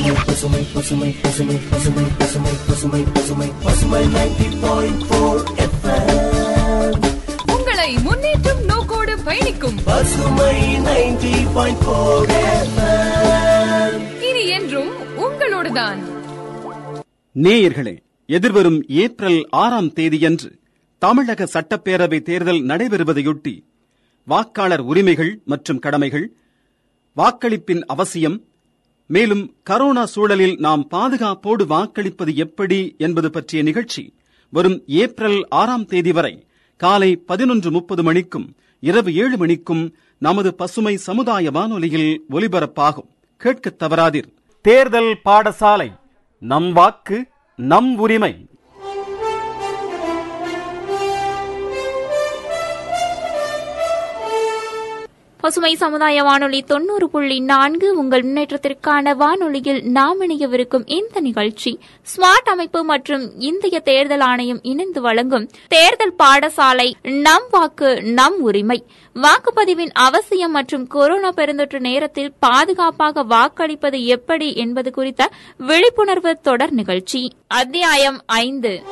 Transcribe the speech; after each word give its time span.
பசுமை 0.00 0.60
பசுமை 0.74 1.08
பசுமை 1.22 1.56
பசுமை 1.70 2.04
பசுமை 2.18 2.52
பசுமை 2.68 3.02
பசுமை 3.06 3.06
பசுமை 3.14 3.48
பசுமை 3.62 4.00
நைன்டி 4.06 4.46
பாயிண்ட் 4.60 5.02
ஃபோர் 5.02 5.42
உங்களை 7.52 7.90
முன்னேற்றம் 7.98 8.64
நோக்கோடு 8.64 9.16
பயணிக்கும் 9.22 9.78
பசுமை 9.84 10.54
நைன்டி 10.80 11.52
பாயிண்ட் 11.54 11.78
ஃபோர் 11.78 12.30
இனி 14.20 14.46
என்றும் 14.48 14.90
உங்களோடுதான். 15.18 16.00
நேயர்களே 17.36 17.94
எதிர்வரும் 18.28 18.80
ஏப்ரல் 18.98 19.40
ஆறாம் 19.56 19.92
தேதியன்று 19.92 20.50
தமிழக 21.02 21.48
சட்டப்பேரவை 21.54 22.22
தேர்தல் 22.22 22.62
நடைபெறுவதையொட்டி 22.64 23.54
வாக்காளர் 24.28 24.80
உரிமைகள் 24.80 25.40
மற்றும் 25.44 25.78
கடமைகள் 25.78 26.26
வாக்களிப்பின் 27.16 27.80
அவசியம் 27.86 28.38
மேலும் 29.12 29.54
கரோனா 29.70 30.04
சூழலில் 30.04 30.56
நாம் 30.58 30.88
பாதுகாப்போடு 30.90 31.66
வாக்களிப்பது 31.66 32.34
எப்படி 32.34 32.94
என்பது 32.98 33.30
பற்றிய 33.30 33.62
நிகழ்ச்சி 33.62 34.14
வரும் 34.50 34.82
ஏப்ரல் 34.86 35.46
ஆறாம் 35.48 35.84
தேதி 35.84 36.12
வரை 36.12 36.46
காலை 36.76 37.16
பதினொன்று 37.16 37.70
முப்பது 37.70 38.02
மணிக்கும் 38.02 38.56
இரவு 38.80 39.14
ஏழு 39.14 39.36
மணிக்கும் 39.36 39.94
நமது 40.18 40.54
பசுமை 40.54 40.96
சமுதாய 40.96 41.50
வானொலியில் 41.50 42.24
ஒலிபரப்பாகும். 42.30 43.10
கேட்கத் 43.36 43.82
தவறாதீர். 43.82 44.32
தேர்தல் 44.62 45.18
பாடசாலை. 45.24 45.92
நம் 46.38 46.72
வாக்கு 46.72 47.26
நம் 47.56 47.96
உரிமை. 47.96 48.49
பசுமை 55.40 55.74
சமுதாய 55.74 56.22
வானொலி 56.22 56.62
தொண்ணூறு 56.62 57.10
புள்ளி 57.10 57.40
நான்கு 57.40 57.98
உங்கள் 57.98 58.22
முன்னேற்றத்திற்கான 58.22 59.14
வானொலியில் 59.14 59.82
நாம் 59.82 60.20
இணையவிருக்கும் 60.20 60.82
இந்த 60.86 61.20
நிகழ்ச்சி. 61.20 61.78
ஸ்மார்ட் 62.16 62.48
அமைப்பு 62.50 62.84
மற்றும் 62.84 63.40
இந்திய 63.40 63.80
தேர்தல் 63.80 64.20
ஆணையம் 64.20 64.62
இணைந்து 64.62 65.00
வழங்கும் 65.00 65.50
தேர்தல் 65.68 66.14
பாடசாலை 66.18 66.92
நம் 67.02 67.46
வாக்கு 67.50 68.02
நம் 68.02 68.40
உரிமை. 68.40 68.84
வாக்குப்பதிவின் 69.14 69.90
அவசியம் 69.92 70.50
மற்றும் 70.50 70.86
கொரோனா 70.86 71.28
பெருந்தொற்று 71.28 71.78
நேரத்தில் 71.78 72.32
பாதுகாப்பாக 72.40 73.22
வாக்களிப்பது 73.22 74.04
எப்படி 74.04 74.54
என்பது 74.54 74.92
குறித்த 74.92 75.30
விழிப்புணர்வு 75.56 76.40
தொடர் 76.40 76.72
நிகழ்ச்சி. 76.72 77.32
அத்தியாயம் 77.46 78.22
ஐந்து. 78.26 78.82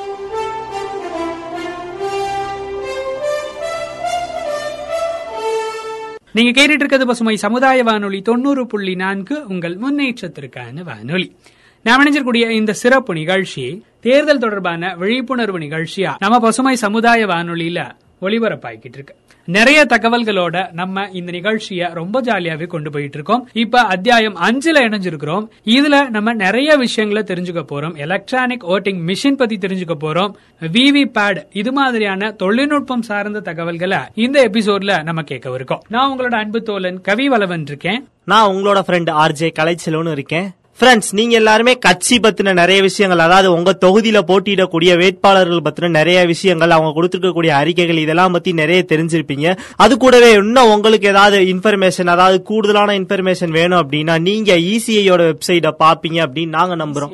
நீங்க 6.33 6.61
கேட்டுட்டு 6.61 6.75
இருக்கிறது 6.75 7.07
பசுமை 7.07 7.37
சமுதாய 7.37 7.83
வானொலி 7.83 8.23
தொண்ணூறு 8.23 8.67
புள்ளி 8.67 8.95
நான்கு 8.95 9.45
உங்கள் 9.48 9.77
முன்னேற்றத்திற்கான 9.77 10.83
வானொலி. 10.84 11.37
நாம் 11.83 12.01
இணைஞ்சிருக்கூடிய 12.05 12.51
இந்த 12.51 12.73
சிறப்பு 12.73 13.15
நிகழ்ச்சி 13.15 13.84
தேர்தல் 14.01 14.39
தொடர்பான 14.39 14.95
விழிப்புணர்வு 14.95 15.59
நிகழ்ச்சியா? 15.59 16.15
நம்ம 16.19 16.39
பசுமை 16.39 16.77
சமுதாய 16.77 17.27
வானொலியில 17.27 17.91
ஒளிபரப்பாக்கிட்டு 18.21 18.95
இருக்கு 18.95 19.17
நிறைய 19.45 19.87
தகவல்களோட 19.89 20.73
நம்ம 20.73 21.09
இந்த 21.13 21.31
நிகழ்ச்சியை 21.31 21.89
ரொம்ப 21.93 22.21
ஜாலியாவே 22.21 22.67
கொண்டு 22.67 22.91
போயிட்டு 22.91 23.15
இருக்கோம் 23.15 23.49
இப்ப 23.53 23.81
அத்தியாயம் 23.81 24.37
அஞ்சுல 24.37 24.79
இணைஞ்சிருக்கிறோம். 24.79 25.49
இதுல 25.65 26.09
நம்ம 26.09 26.33
நிறைய 26.33 26.77
விஷயங்களை 26.77 27.25
தெரிஞ்சுக்க 27.27 27.65
போறோம். 27.73 27.97
எலக்ட்ரானிக் 27.97 28.69
ஓட்டிங் 28.69 29.01
மிஷின் 29.07 29.37
பத்தி 29.37 29.57
தெரிஞ்சுக்க 29.57 29.95
போறோம். 30.01 30.33
விவி 30.73 31.05
பேட் 31.15 31.45
இது 31.53 31.73
மாதிரியான 31.73 32.31
தொழில்நுட்பம் 32.33 33.03
சார்ந்த 33.03 33.41
தகவல்களை 33.41 33.99
இந்த 34.15 34.49
எபிசோட்ல 34.49 35.03
நம்ம 35.03 35.23
கேட்கவிருக்கோம் 35.23 35.81
நான் 35.89 36.11
உங்களோட 36.11 36.35
அன்பு 36.35 36.63
தோழன் 36.63 37.01
கவி 37.01 37.29
வளவன் 37.29 37.63
இருக்கேன். 37.63 38.09
நான் 38.25 38.51
உங்களோட 38.51 38.81
ஃப்ரெண்ட் 38.87 39.11
ஆர்ஜே 39.11 39.53
கலைச்செல்வன் 39.59 40.11
இருக்கேன். 40.11 40.51
ஃப்ரெண்ட்ஸ் 40.81 41.09
நீங்க 41.19 41.34
எல்லாருமே 41.39 41.73
கட்சி 41.84 42.17
பத்தின 42.25 42.53
நிறைய 42.53 42.83
விஷயங்கள் 42.83 43.23
அதாவது 43.25 43.48
உங்க 43.53 43.71
தொகுதியில 43.84 44.19
போட்டியிடக்கூடிய 44.29 44.91
வேட்பாளர்கள் 45.01 45.62
பத்தின 45.67 45.89
நிறைய 45.89 46.19
விஷயங்கள் 46.25 46.75
அவங்க 46.77 46.91
கொடுத்துருக்கக்கூடிய 46.97 47.53
அறிக்கைகள் 47.61 48.00
இதெல்லாம் 48.03 48.33
பத்தி 48.33 48.50
நிறைய 48.53 48.84
தெரிஞ்சிருப்பீங்க. 48.93 49.47
அது 49.77 49.97
கூடவே 49.97 50.28
இன்னும் 50.33 50.71
உங்களுக்கு 50.75 51.09
ஏதாவது 51.09 51.39
இன்ஃபர்மேஷன் 51.55 52.12
அதாவது 52.15 52.43
கூடுதலான 52.43 52.94
இன்ஃபர்மேஷன் 53.00 53.56
வேணும் 53.59 53.81
அப்படின்னா 53.83 54.21
நீங்க 54.28 54.53
இசிஐயோட 54.75 55.25
வெப்சைட்டை 55.31 55.72
பாப்பீங்க 55.83 56.21
அப்படின்னு 56.27 56.56
நாங்க 56.59 56.77
நம்புறோம். 56.84 57.12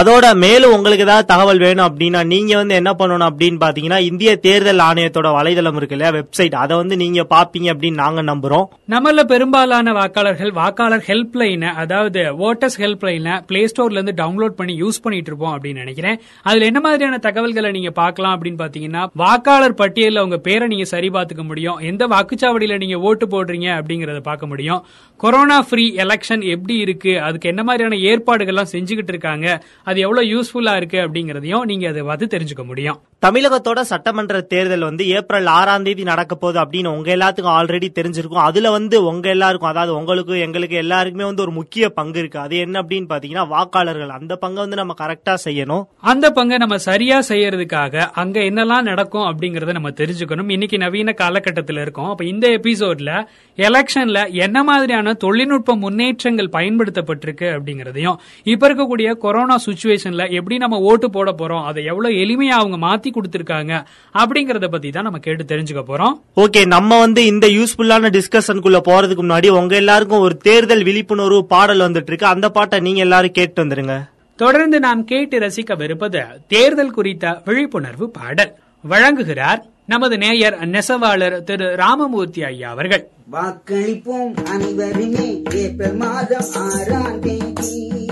அதோட 0.00 0.34
மேலும் 0.34 0.72
உங்களுக்கு 0.72 1.06
ஏதாவது 1.08 1.30
தகவல் 1.32 1.58
வேணும் 1.58 1.86
அப்படின்னா 1.88 2.22
நீங்க 2.34 2.56
வந்து 2.56 2.74
என்ன 2.74 2.94
பண்ணணும் 3.00 3.28
அப்படின்னு 3.30 3.60
பாத்தீங்கன்னா 3.64 4.02
இந்திய 4.10 4.36
தேர்தல் 4.48 4.84
ஆணையத்தோட 4.88 5.30
வலைதளம் 5.38 5.80
இருக்கு 5.80 5.98
இல்லையா 5.98 6.12
வெப்சைட் 6.18 6.58
அதை 6.64 6.76
வந்து 6.76 6.96
நீங்க 6.96 7.26
பாப்பீங்க 7.34 7.70
அப்படின்னு 7.74 8.02
நாங்க 8.04 8.22
நம்புறோம். 8.32 8.68
நம்மள 8.94 9.26
பெரும்பாலான 9.32 9.96
வாக்காளர்கள் 10.02 10.54
வாக்காளர் 10.60 11.04
ஹெல்ப் 11.10 11.40
லைனை 11.40 11.72
அதாவது 11.84 12.20
ஓட்டர்ஸ் 12.50 12.80
ஹெல்ப் 12.84 13.04
லைனை 13.06 13.40
பிளே 13.46 13.64
ஸ்டோர்ல 13.64 13.98
இருந்து 13.98 14.14
டவுன்லோட் 14.22 14.56
பண்ணி 14.58 14.82
யூஸ் 14.82 15.02
பண்ணிட்டு 15.02 15.30
இருப்போம் 15.32 15.54
அப்படின்னு 15.56 15.82
நினைக்கிறேன். 15.82 16.20
அதுல 16.42 16.64
என்ன 16.64 16.80
மாதிரியான 16.80 17.18
தகவல்களை 17.18 17.70
நீங்க 17.70 17.90
பார்க்கலாம் 17.90 18.34
அப்படின்னு 18.36 18.60
பாத்தீங்கன்னா 18.62 19.06
வாக்காளர் 19.14 19.74
பட்டியலில் 19.74 20.18
உங்க 20.18 20.36
பேரை 20.36 20.68
நீங்க 20.68 20.84
சரி 20.84 21.08
பார்த்துக்க 21.08 21.44
முடியும். 21.44 21.78
எந்த 21.78 22.06
வாக்குச்சாவடியில 22.06 22.76
நீங்க 22.78 22.98
ஓட்டு 22.98 23.26
போடுறீங்க 23.26 23.68
அப்படிங்கறத 23.78 24.20
பார்க்க 24.20 24.46
முடியும். 24.46 24.84
கொரோனா 25.16 25.62
ஃப்ரீ 25.62 25.94
எலெக்ஷன் 25.96 26.44
எப்படி 26.44 26.76
இருக்கு? 26.76 27.20
அதுக்கு 27.20 27.48
என்ன 27.48 27.62
மாதிரியான 27.62 27.96
ஏற்பாடுகள்லாம் 27.96 28.72
செஞ்சுக்கிட்டு 28.72 29.08
இருக்காங்க? 29.08 29.62
அது 29.84 30.00
எவ்வளவு 30.00 30.26
யூஸ்ஃபுல்லா 30.26 30.76
இருக்கு 30.76 30.98
அப்படிங்கறதையும் 30.98 31.64
நீங்க 31.64 31.88
அதை 31.88 32.02
பார்த்து 32.02 32.38
தெரிஞ்சுக்க 32.38 32.64
முடியும். 32.64 33.00
தமிழகத்தோட 33.26 33.80
சட்டமன்ற 33.80 34.40
தேர்தல் 34.40 34.80
வந்து 34.80 35.08
ஏப்ரல் 35.08 35.46
ஆறாம் 35.46 35.82
தேதி 35.82 36.02
நடக்க 36.02 36.34
போகுது 36.34 36.58
அப்படின்னு 36.60 36.86
உங்க 36.86 37.16
எல்லாத்துக்கும் 37.16 37.56
ஆல்ரெடி 37.58 37.88
தெரிஞ்சிருக்கும். 38.00 38.44
அதுல 38.48 38.70
வந்து 38.70 39.04
உங்க 39.04 39.28
எல்லாருக்கும் 39.28 39.68
அதாவது 39.68 39.96
உங்களுக்கு 39.96 40.38
எங்களுக்கு 40.38 40.76
எல்லாருக்குமே 40.76 41.24
வந்து 41.24 41.42
ஒரு 41.42 41.50
முக்கிய 41.50 41.88
பங்கு 41.88 42.18
இருக்கு. 42.18 42.38
அது 42.38 42.56
என்ன 42.56 42.82
அப்படின்னு 42.82 42.95
பாத்தீங்கன்னா 43.04 43.44
வாக்காளர்கள் 43.54 44.08
அந்த 44.08 44.36
பங்கை 44.36 44.60
வந்து 44.62 44.76
நம்ம 44.76 44.94
கரெக்டா 45.00 45.34
செய்யணும். 45.44 45.84
அந்த 46.00 46.30
பங்கை 46.30 46.56
நம்ம 46.56 46.78
சரியா 46.78 47.18
செய்யறதுக்காக 47.28 48.06
அங்க 48.12 48.40
என்னெல்லாம் 48.40 48.82
நடக்கும் 48.82 49.22
அப்படிங்கறத 49.22 49.72
நம்ம 49.72 49.90
தெரிஞ்சுக்கணும். 49.90 50.50
இன்னைக்கு 50.50 50.78
நவீன 50.78 51.12
காலகட்டத்தில் 51.12 51.76
இருக்கோம். 51.76 52.08
அப்ப 52.08 52.24
இந்த 52.24 52.48
எபிசோட்ல 52.48 53.26
எலெக்ஷன்ல 53.56 54.32
என்ன 54.32 54.62
மாதிரியான 54.62 55.14
தொழில்நுட்ப 55.14 55.76
முன்னேற்றங்கள் 55.76 56.48
பயன்படுத்தப்பட்டிருக்கு 56.52 57.48
அப்படிங்கறதையும் 57.58 58.16
இப்ப 58.42 58.68
இருக்கக்கூடிய 58.68 59.12
கொரோனா 59.12 59.58
சுச்சுவேஷன்ல 59.66 60.30
எப்படி 60.30 60.56
நம்ம 60.56 60.78
ஓட்டு 60.78 61.10
போட 61.10 61.34
போறோம் 61.38 61.64
அதை 61.64 61.84
எவ்வளவு 61.84 62.14
எளிமையா 62.14 62.56
அவங்க 62.60 62.76
மாத்தி 62.86 63.10
கொடுத்திருக்காங்க 63.10 63.84
அப்படிங்கறத 64.14 64.66
பத்தி 64.66 64.90
தான் 64.90 65.02
நம்ம 65.02 65.18
கேட்டு 65.18 65.56
தெரிஞ்சுக்க 65.56 65.82
போறோம். 65.88 66.14
ஓகே 66.36 66.66
நம்ம 66.66 66.98
வந்து 66.98 67.24
இந்த 67.26 67.46
யூஸ்ஃபுல்லான 67.46 68.10
டிஸ்கஷனுக்குள்ள 68.16 68.80
போறதுக்கு 68.88 69.22
முன்னாடி 69.26 69.48
உங்க 69.48 69.74
எல்லாருக்கும் 69.76 70.18
ஒரு 70.18 70.36
தேர்தல் 70.36 70.82
விழிப்புணர்வு 70.82 71.46
பாடல் 71.46 71.78
வந்துட்டு 71.78 72.10
இருக்கு. 72.12 72.26
அந்த 72.26 72.50
பாட்டை 72.50 72.80
நீங்க 72.86 73.00
எல்லாரும் 73.00 73.30
கேட்டு 73.30 73.64
வந்துருங்க. 73.64 74.00
தொடர்ந்து 74.36 74.80
நாம் 74.80 75.04
கேட்டு 75.04 75.38
ரசிக்கவிருப்பது 75.38 76.22
தேர்தல் 76.48 76.90
குறித்த 76.90 77.42
விழிப்புணர்வு 77.44 78.10
பாடல். 78.10 78.52
வழங்குகிறார் 78.88 79.62
நமது 79.86 80.18
நேயர் 80.18 80.68
நெசவாளர் 80.68 81.42
திரு 81.42 81.76
ராமமூர்த்தி 81.76 82.44
ஐயா 82.44 82.70
அவர்கள். 82.70 83.08
வாக்களிப்போம் 83.32 84.44
அனைவருமே 84.44 85.42
ஏப்ரல் 85.54 85.96
மாதம் 85.96 86.44
ஆறாம் 86.54 87.20
தேதி. 87.20 88.08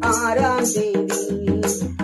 ஆறாம் 0.00 0.66
தேதி. 0.74 1.26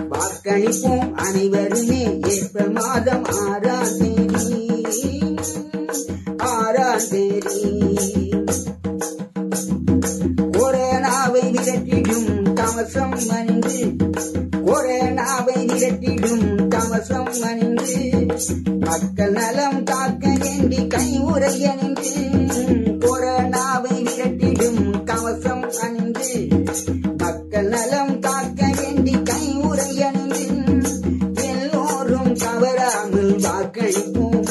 வாக்களிப்போம் 0.09 1.11
அனைவருமே 1.11 2.19
ஏப்ரல் 2.27 2.71
மாதம் 2.71 3.23
ஆறாம் 3.23 3.97
தேதி. 3.99 4.69
ஆறாம் 6.37 7.07
தேதி. 7.09 7.78
கொரோனாவை 22.99 24.03
விரட்டிடும் 24.03 25.03
கவசம் 25.03 25.71
அணிந்து 25.81 26.47
மக்கள் 27.17 27.67
நலம் 27.67 28.19
காக்க 28.19 28.71
வேண்டி 28.77 29.23
கை 29.23 29.57
உரைய 29.57 30.17
எல்லோரும் 31.33 32.33
தவறாமல் 32.35 33.35
வாக்களிப்போம். 33.35 34.47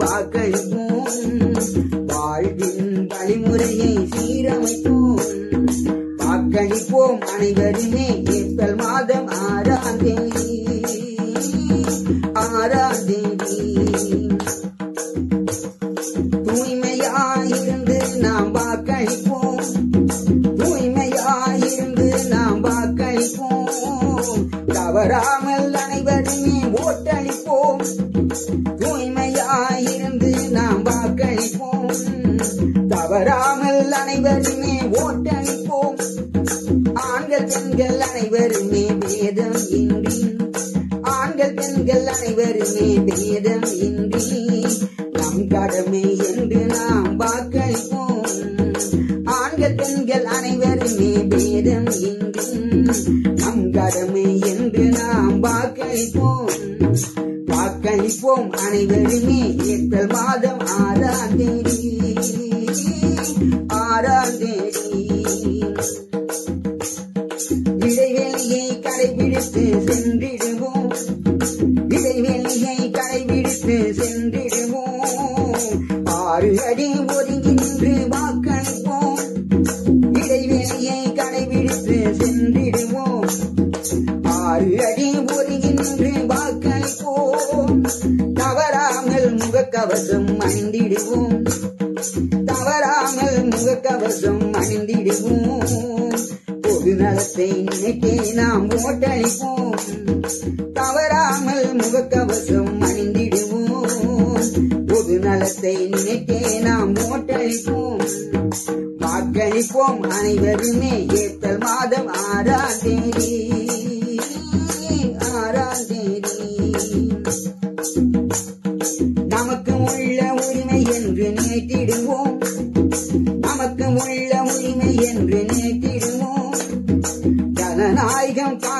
பேதம் 38.98 39.68
இன்றி. 39.68 40.36
ஆண்கள் 41.02 41.54
பெண்கள் 41.54 42.06
அனைவருமே 42.06 42.98
பேதம் 42.98 43.78
இன்றி. 43.78 44.66
நம் 45.12 45.48
கடமை 45.48 46.16
என்று 46.16 46.66
நாம் 46.66 47.20
வாக்களிப்போம். 47.20 48.50
ஆண்கள் 49.24 49.74
பெண்கள் 49.74 50.24
அனைவருமே 50.24 51.12
பேதம் 51.12 51.90
இன்றி. 51.90 52.58
நம் 53.34 53.72
கடமை 53.72 54.38
என்று 54.38 54.84
நாம் 54.84 55.42
வாக்களிப்போம். 55.42 56.50
வாக்களிப்போம் 57.46 58.50
அனைவருமே. 58.50 59.56
ஏப்ரல் 59.56 60.06
மாதம் 60.06 60.66
ஆறாம் 60.66 61.36
தேதி. 61.36 62.14
ஆறாம் 63.66 64.38
தேதி. 64.38 64.91
கடைபிடித்து 69.71 70.30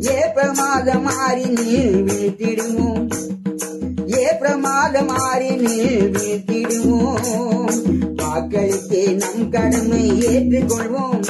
ஏப்ரமாத 0.00 1.02
மாறி 1.02 1.44
நீர் 1.44 2.04
வீழ்த்திடுவோம். 2.04 3.08
ஏப்ரமாத 4.06 5.06
மாறி 5.06 5.50
நீர் 5.56 6.10
வீழ்த்திடுவோம். 6.10 7.72
வாக்களித்தே 8.16 9.12
நம் 9.12 9.50
கடமை 9.50 10.10
ஏற்றுக்கொள்வோம். 10.10 11.22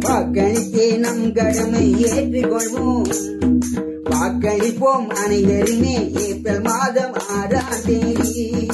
வாக்களித்தே 0.00 0.96
நம் 0.96 1.32
கடமை 1.32 1.94
ஏற்றுக்கொள்வோம். 2.04 3.14
வாக்களிப்போம் 4.20 5.06
அனைவருமே 5.06 6.12
ஏப்ரல் 6.12 6.60
மாதம் 6.60 7.12
ஆறாம் 7.28 7.82
தேதி. 7.86 8.72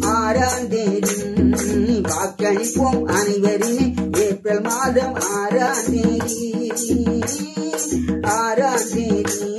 ஆறாம் 0.00 0.68
தேதி 0.68 1.12
வாக்களிப்போம் 2.00 3.02
அனைவருமே 3.02 3.94
ஏப்ரல் 4.18 4.60
மாதம் 4.60 5.14
ஆறாம் 5.14 5.84
தேதி. 5.90 7.22
ஆறாம் 8.22 8.88
தேதி. 8.94 9.50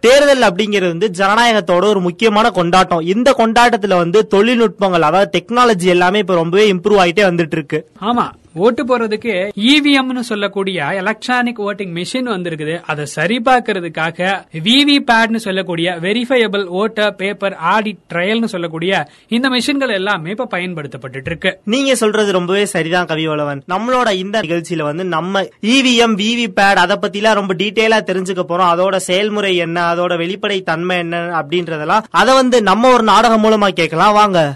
தேர்தல் 0.00 0.40
அப்படிங்கிறது 0.40 0.86
வந்து 0.86 1.10
ஜனநாயகத்தோட 1.18 1.84
ஒரு 1.84 2.00
முக்கியமான 2.00 2.50
கொண்டாட்டம். 2.50 3.00
இந்த 3.00 3.34
கொண்டாட்டத்துல 3.38 3.96
வந்து 3.96 4.26
தொழில்நுட்பங்கள் 4.34 5.00
அதாவது 5.00 5.30
டெக்னாலஜி 5.38 5.84
எல்லாமே 5.84 6.18
இப்ப 6.18 6.34
ரொம்பவே 6.34 6.72
இம்ப்ரூவ் 6.72 7.02
ஆயிட்டே 7.04 7.22
வந்துட்டு 7.32 7.52
இருக்கு. 7.52 7.90
ஆமா. 8.00 8.32
ஓட்டு 8.54 8.84
போறதுக்கு 8.84 9.50
இவிஎம்னு 9.56 10.20
சொல்லக்கூடிய 10.20 10.88
எலக்ட்ரானிக் 10.94 11.60
ஓட்டிங் 11.62 11.92
மிஷின் 11.98 12.28
வந்திருக்குது. 12.34 12.80
அதை 12.86 13.06
சரிபார்க்கறதுக்காக 13.16 14.44
விவி 14.64 14.96
பேட்னு 15.10 15.36
சொல்லக்கூடிய 15.36 15.90
வெரிஃபையபிள் 15.90 16.64
ஓட்டர் 16.64 17.14
பேப்பர் 17.14 17.58
ஆடிட் 17.74 17.98
ட்ரையல்னு 18.12 18.44
சொல்லக்கூடிய 18.44 19.08
இந்த 19.28 19.48
மிஷின்கள் 19.48 19.92
எல்லாமே 19.92 20.30
இப்ப 20.30 20.44
பயன்படுத்தப்பட்டு 20.44 21.22
இருக்கு. 21.24 21.60
நீங்க 21.64 21.94
சொல்றது 21.94 22.32
ரொம்பவே 22.32 22.64
சரிதான் 22.64 23.06
கவிவளவன் 23.06 23.60
நம்மளோட 23.68 24.12
இந்த 24.12 24.40
நிகழ்ச்சியில 24.40 24.82
வந்து 24.82 25.04
நம்ம 25.04 25.40
இவிஎம் 25.42 26.16
விவி 26.16 26.46
பேட் 26.48 26.82
அதை 26.84 26.98
பத்திலாம் 27.02 27.34
ரொம்ப 27.34 27.54
டீட்டெயிலா 27.54 28.00
தெரிஞ்சுக்க 28.10 28.44
போறோம். 28.48 28.70
அதோட 28.74 28.96
செயல்முறை 28.96 29.56
என்ன 29.56 29.94
அதோட 29.94 30.16
வெளிப்படை 30.24 30.62
தன்மை 30.62 30.98
என்ன 30.98 31.18
அப்படின்றதெல்லாம் 31.40 32.02
அதை 32.10 32.34
வந்து 32.34 32.62
நம்ம 32.62 32.92
ஒரு 32.92 33.02
நாடகம் 33.02 33.44
மூலமா 33.44 33.68
கேட்கலாம். 33.68 34.12
வாங்க. 34.12 34.54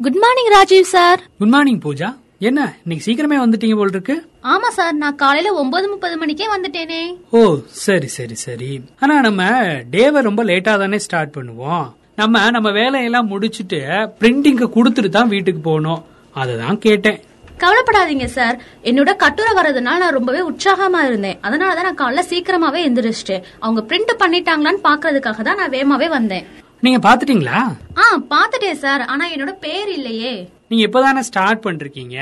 Good 0.00 0.18
morning 0.22 0.50
Rajeev 0.54 0.84
sir 0.92 1.20
good 1.40 1.52
morning 1.52 1.80
Pooja 1.84 2.08
என்ன 2.48 2.60
இன்னைக்கு 2.82 3.04
சீக்கிரமே 3.06 3.36
வந்துட்டீங்க 3.40 3.76
போல் 3.78 3.92
இருக்கு 3.94 4.14
ஆமா 4.52 4.68
சார் 4.76 4.92
நான் 4.94 5.16
காலையில 5.22 5.52
ஒன்பது 5.60 5.86
முப்பது 5.92 6.14
மணிக்கே 6.20 6.46
வந்துட்டேனே. 6.52 7.00
ஓ 7.38 7.40
சரி 7.84 8.08
சரி 8.16 8.36
சரி. 8.42 8.68
ஆனா 9.00 9.14
நம்ம 9.26 9.42
டேவை 9.94 10.20
ரொம்ப 10.28 10.42
லேட்டா 10.50 10.74
தானே 10.82 10.98
ஸ்டார்ட் 11.06 11.34
பண்ணுவோம். 11.36 11.86
நம்ம 12.20 12.44
நம்ம 12.56 12.70
வேலையெல்லாம் 12.78 13.30
முடிச்சிட்டு 13.32 13.80
பிரிண்டிங்க 14.20 14.68
கொடுத்துட்டு 14.76 15.10
தான் 15.18 15.32
வீட்டுக்கு 15.34 15.62
போகணும். 15.68 16.04
அததான் 16.36 16.78
கேட்டேன். 16.86 17.18
கவலைப்படாதீங்க 17.64 18.28
சார் 18.36 18.56
என்னோட 18.90 19.10
கட்டுரை 19.24 19.52
வர்றதுனால 19.58 20.02
நான் 20.04 20.16
ரொம்பவே 20.18 20.42
உற்சாகமா 20.50 21.02
இருந்தேன். 21.08 21.38
அதனாலதான் 21.48 21.88
நான் 21.88 22.00
காலைல 22.04 22.24
சீக்கிரமாவே 22.32 22.82
எந்திரிச்சிட்டேன். 22.88 23.44
அவங்க 23.64 23.82
பிரிண்ட் 23.90 24.14
பண்ணிட்டாங்களான்னு 24.22 24.86
பாக்குறதுக்காக 24.88 25.42
தான் 25.50 25.60
நான் 25.62 25.76
வேகமாவே 25.76 26.10
வந்தேன். 26.18 26.46
நீங்க 26.84 26.98
பாத்துட்டீங்களா 27.06 27.60
ஆ 28.02 28.04
பாத்துட்டேன் 28.32 28.80
சார். 28.84 29.02
ஆனா 29.12 29.24
என்னோட 29.34 29.52
பேர் 29.64 29.90
இல்லையே. 29.96 30.32
நீங்க 30.70 30.82
இப்பதானே 30.86 31.22
ஸ்டார்ட் 31.28 31.62
பண்றீங்க 31.64 32.16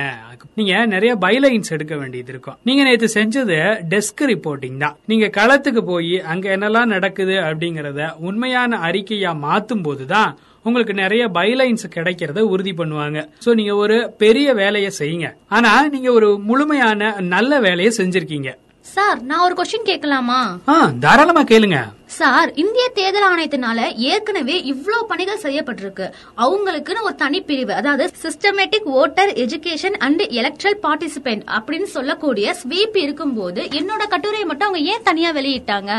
நீங்க 0.59 0.75
நிறைய 0.93 1.13
பைலைன்ஸ் 1.25 1.73
எடுக்க 1.77 1.95
வேண்டியது 2.01 2.31
இருக்கும். 2.33 2.57
நீங்க 2.69 2.83
நேத்து 2.89 3.09
செஞ்சது 3.15 3.59
டெஸ்க் 3.93 4.23
ரிப்போர்ட்டிங் 4.33 4.77
தான். 4.85 4.97
நீங்க 5.11 5.27
களத்துக்கு 5.39 5.83
போய் 5.93 6.15
அங்க 6.33 6.47
என்னெல்லாம் 6.57 6.93
நடக்குது 6.95 7.35
அப்படிங்கறத 7.49 8.11
உண்மையான 8.29 8.79
அறிக்கையா 8.89 9.33
மாத்தும் 9.47 9.85
போதுதான் 9.89 10.31
உங்களுக்கு 10.69 10.95
நிறைய 11.03 11.25
பைலைன்ஸ் 11.39 11.87
கிடைக்கிறத 11.97 12.41
உறுதி 12.53 12.73
பண்ணுவாங்க. 12.79 13.19
சோ 13.45 13.53
நீங்க 13.59 13.75
ஒரு 13.85 13.99
பெரிய 14.23 14.55
வேலையை 14.63 14.93
செய்யுங்க. 15.01 15.29
ஆனா 15.57 15.73
நீங்க 15.95 16.09
ஒரு 16.13 16.31
முழுமையான 16.49 17.13
நல்ல 17.35 17.61
வேலையை 17.67 17.93
செஞ்சிருக்கீங்க. 17.99 18.53
சார் 18.95 19.21
நான் 19.29 19.45
ஒரு 19.45 19.55
கொஸ்டின் 19.59 19.89
கேட்கலாமா? 19.91 20.41
ஆ 20.73 20.75
தாராளமா 21.05 21.45
கேளுங்க. 21.53 21.79
சார் 22.19 22.51
இந்திய 22.63 22.85
தேர்தல் 22.99 23.27
ஆணையத்தினால 23.29 23.79
ஏற்கனவே 24.11 24.57
இவ்வளவு 24.73 25.07
பணிகள் 25.07 25.43
செய்யப்பட்டிருக்கு. 25.43 26.07
அவங்களுக்குன்னு 26.45 27.07
ஒரு 27.09 27.17
தனிப்பிரிவு 27.23 27.75
அதாவது 27.81 28.05
systematic 28.23 28.89
voter 29.01 29.33
education 29.45 29.97
and 30.07 30.23
electoral 30.41 30.79
participant 30.83 31.45
அப்படின்னு 31.57 31.89
சொல்லக்கூடிய 31.97 32.55
ஸ்வீப் 32.63 32.97
இருக்கும்போது 32.97 33.63
என்னோட 33.81 34.05
கட்டுரையை 34.15 34.47
மட்டும் 34.47 34.69
அவங்க 34.69 34.93
ஏன் 34.93 35.07
தனியா 35.11 35.33
வெளியிட்டாங்க? 35.33 35.93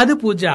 அது 0.00 0.12
பூஜா 0.24 0.54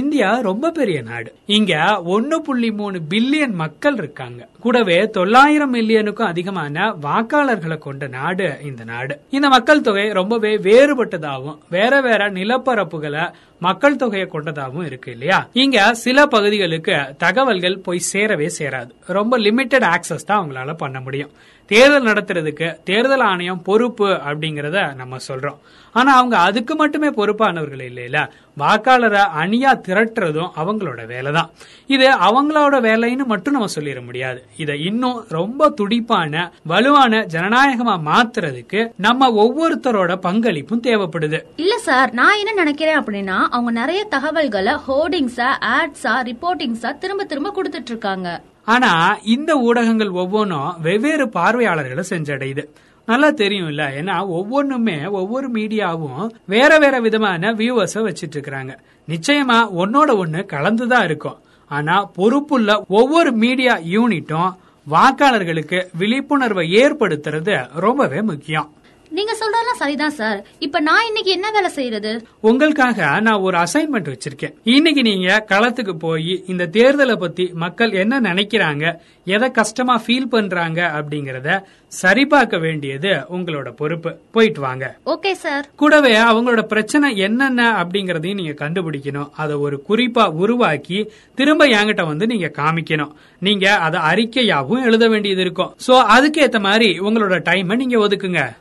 இந்தியா 0.00 0.28
ரொம்ப 0.40 0.70
பெரிய 0.70 0.98
நாடு. 1.02 1.30
இங்க 1.46 1.72
ஒன்னு 2.14 2.36
புள்ளி 2.42 2.70
மூணு 2.72 2.98
பில்லியன் 3.10 3.54
மக்கள் 3.62 3.96
இருக்காங்க. 4.02 4.48
கூடவே 4.60 5.10
தொள்ளாயிரம் 5.10 5.74
மில்லியனுக்கும் 5.74 6.30
அதிகமான 6.32 6.94
வாக்காளர்களை 7.02 7.78
கொண்ட 7.78 8.06
நாடு 8.06 8.48
இந்த 8.62 8.84
நாடு. 8.84 9.14
இந்த 9.30 9.48
மக்கள் 9.48 9.80
தொகை 9.80 10.12
ரொம்பவே 10.12 10.52
வேறுபட்டதாகவும் 10.56 11.58
வேற 11.70 12.00
வேற 12.00 12.30
நிலப்பரப்புகளை 12.30 13.24
மக்கள் 13.60 13.96
தொகையை 13.96 14.28
கொண்டதாகவும் 14.28 14.86
இருக்கு 14.86 15.10
இல்லையா? 15.12 15.48
இங்க 15.52 15.94
சில 15.94 16.26
பகுதிகளுக்கு 16.26 16.96
தகவல்கள் 17.18 17.78
போய் 17.78 18.08
சேரவே 18.12 18.48
சேராது. 18.58 18.90
ரொம்ப 19.06 19.38
லிமிட்டட் 19.38 19.86
ஆக்சஸ் 19.94 20.26
தான் 20.26 20.40
அவங்களால 20.40 20.74
பண்ண 20.74 21.00
முடியும். 21.00 21.30
தேர்தல் 21.72 22.08
நடத்துறதுக்கு 22.10 22.68
தேர்தல் 22.90 23.24
ஆணையம் 23.30 23.62
பொறுப்பு 23.68 24.08
அப்படிங்கறத 24.28 24.78
நம்ம 25.00 25.16
சொல்றோம். 25.28 25.58
ஆனா 25.94 26.10
அவங்க 26.18 26.36
அதுக்கு 26.48 26.74
மட்டுமே 26.80 27.08
பொறுப்பானவர்கள் 27.18 27.82
இல்லையில 27.90 28.18
வாக்காளரை 28.60 29.22
அணியா 29.42 29.70
திரட்டுறதும் 29.86 30.50
அவங்களோட 30.60 31.00
வேலை 31.12 31.30
தான் 31.32 31.50
இது 31.94 32.06
அவங்களோட 32.28 32.76
வேலைன்னு 32.86 33.24
மட்டும் 33.32 33.56
நம்ம 33.56 33.68
சொல்லிட 33.74 34.00
முடியாது. 34.04 34.40
இதை 34.62 34.74
இன்னும் 34.90 35.18
ரொம்ப 35.36 35.68
துடிப்பான 35.78 36.44
வலுவான 36.72 37.22
ஜனநாயகமா 37.34 37.94
மாத்துறதுக்கு 38.10 38.82
நம்ம 39.06 39.30
ஒவ்வொருத்தரோட 39.44 40.14
பங்களிப்பும் 40.26 40.84
தேவைப்படுது. 40.88 41.40
இல்ல 41.64 41.76
சார் 41.88 42.12
நான் 42.20 42.38
என்ன 42.42 42.54
நினைக்கிறேன் 42.62 43.00
அப்படின்னா 43.02 43.38
அவங்க 43.54 43.72
நிறைய 43.80 44.02
தகவல்களை 44.16 44.74
ஹோர்டிங்ஸா 44.88 45.50
ஆட்ஸா 45.76 46.14
ரிப்போர்ட்டிங்ஸா 46.30 46.92
திரும்ப 47.04 47.24
திரும்ப 47.32 47.52
கொடுத்துட்டு 47.56 47.92
இருக்காங்க. 47.94 48.28
ஆனா 48.66 48.90
இந்த 49.34 49.52
ஊடகங்கள் 49.68 50.12
ஒவ்வொன்றும் 50.22 50.70
வெவ்வேறு 50.82 51.28
பார்வையாளர்களை 51.28 52.04
சென்றடையுது. 52.10 52.64
நல்லா 53.08 53.30
தெரியும் 53.30 53.68
இல்ல 53.68 53.82
ஏன்னா 54.00 54.14
ஒவ்வொன்றுமே 54.28 54.96
ஒவ்வொரு 55.10 55.48
மீடியாவும் 55.50 56.22
வேற 56.46 56.78
வேற 56.78 57.00
விதமான 57.00 57.52
வியூவர்ஸ 57.52 57.98
வச்சிட்டு 58.08 58.36
இருக்கிறாங்க 58.36 58.72
நிச்சயமா 59.08 59.58
ஒன்னோட 59.82 60.10
ஒண்ணு 60.22 60.40
கலந்துதான் 60.44 61.04
இருக்கும். 61.04 61.38
ஆனா 61.70 61.96
பொறுப்புள்ள 62.04 62.84
ஒவ்வொரு 62.88 63.32
மீடியா 63.32 63.74
யூனிட்டும் 63.94 64.50
வாக்காளர்களுக்கு 64.90 65.78
விழிப்புணர்வை 65.98 66.64
ஏற்படுத்துறது 66.82 67.54
ரொம்பவே 67.74 68.20
முக்கியம். 68.22 68.68
நீங்க 69.10 69.32
சொல்றதெல்லாம் 69.32 69.78
சரிதான் 69.78 70.10
சார். 70.10 70.44
இப்ப 70.58 70.80
நான் 70.80 71.06
இன்னைக்கு 71.06 71.30
என்ன 71.30 71.50
வேலை 71.50 71.70
செய்யறது? 71.70 72.26
உங்களுக்காக 72.40 73.20
நான் 73.20 73.40
ஒரு 73.40 73.58
அசைன்மெண்ட் 73.58 74.12
வச்சிருக்கேன். 74.12 74.54
இன்னைக்கு 74.64 75.02
நீங்க 75.02 75.44
களத்துக்கு 75.48 75.92
போய் 75.98 76.44
இந்த 76.46 76.66
தேர்தலை 76.66 77.16
பத்தி 77.16 77.50
மக்கள் 77.54 77.90
என்ன 77.90 78.20
நினைக்கிறாங்க 78.20 78.94
எதை 79.24 79.50
கஷ்டமா 79.50 80.02
ஃபீல் 80.06 80.28
பண்றாங்க 80.28 80.92
அப்படிங்கறத 80.94 81.62
சரிபார்க்க 81.86 82.58
வேண்டியது 82.58 83.08
உங்களோட 83.08 83.70
பொறுப்பு. 83.70 84.16
போயிட்டு 84.30 84.60
வாங்க. 84.60 84.96
Okay 85.06 85.32
sir. 85.32 85.68
கூடவே 85.76 86.14
அவங்களோட 86.16 86.62
பிரச்சனை 86.62 87.16
என்னென்ன 87.16 87.72
அப்படிங்கறதையும் 87.72 88.34
நீங்க 88.34 88.68
கண்டுபிடிக்கணும். 88.68 89.30
அதை 89.36 89.56
ஒரு 89.56 89.84
குறிப்பா 89.88 90.32
உருவாக்கி 90.32 91.10
திரும்ப 91.34 91.66
என்கிட்ட 91.66 92.06
வந்து 92.06 92.26
நீங்க 92.26 92.52
காமிக்கணும். 92.56 93.12
நீங்க 93.38 93.76
அதை 93.76 94.00
அறிக்கையாவும் 94.00 94.84
எழுத 94.84 95.08
வேண்டியது 95.08 95.40
இருக்கும். 95.40 95.74
சோ 95.86 95.90
அதுக்கு 95.90 96.46
ஏத்த 96.46 96.60
மாதிரி 96.60 97.00
உங்களோட 97.00 97.38
டைமை 97.50 97.76
நீங்க 97.76 97.98
ஒதுக்குங்க. 97.98 98.56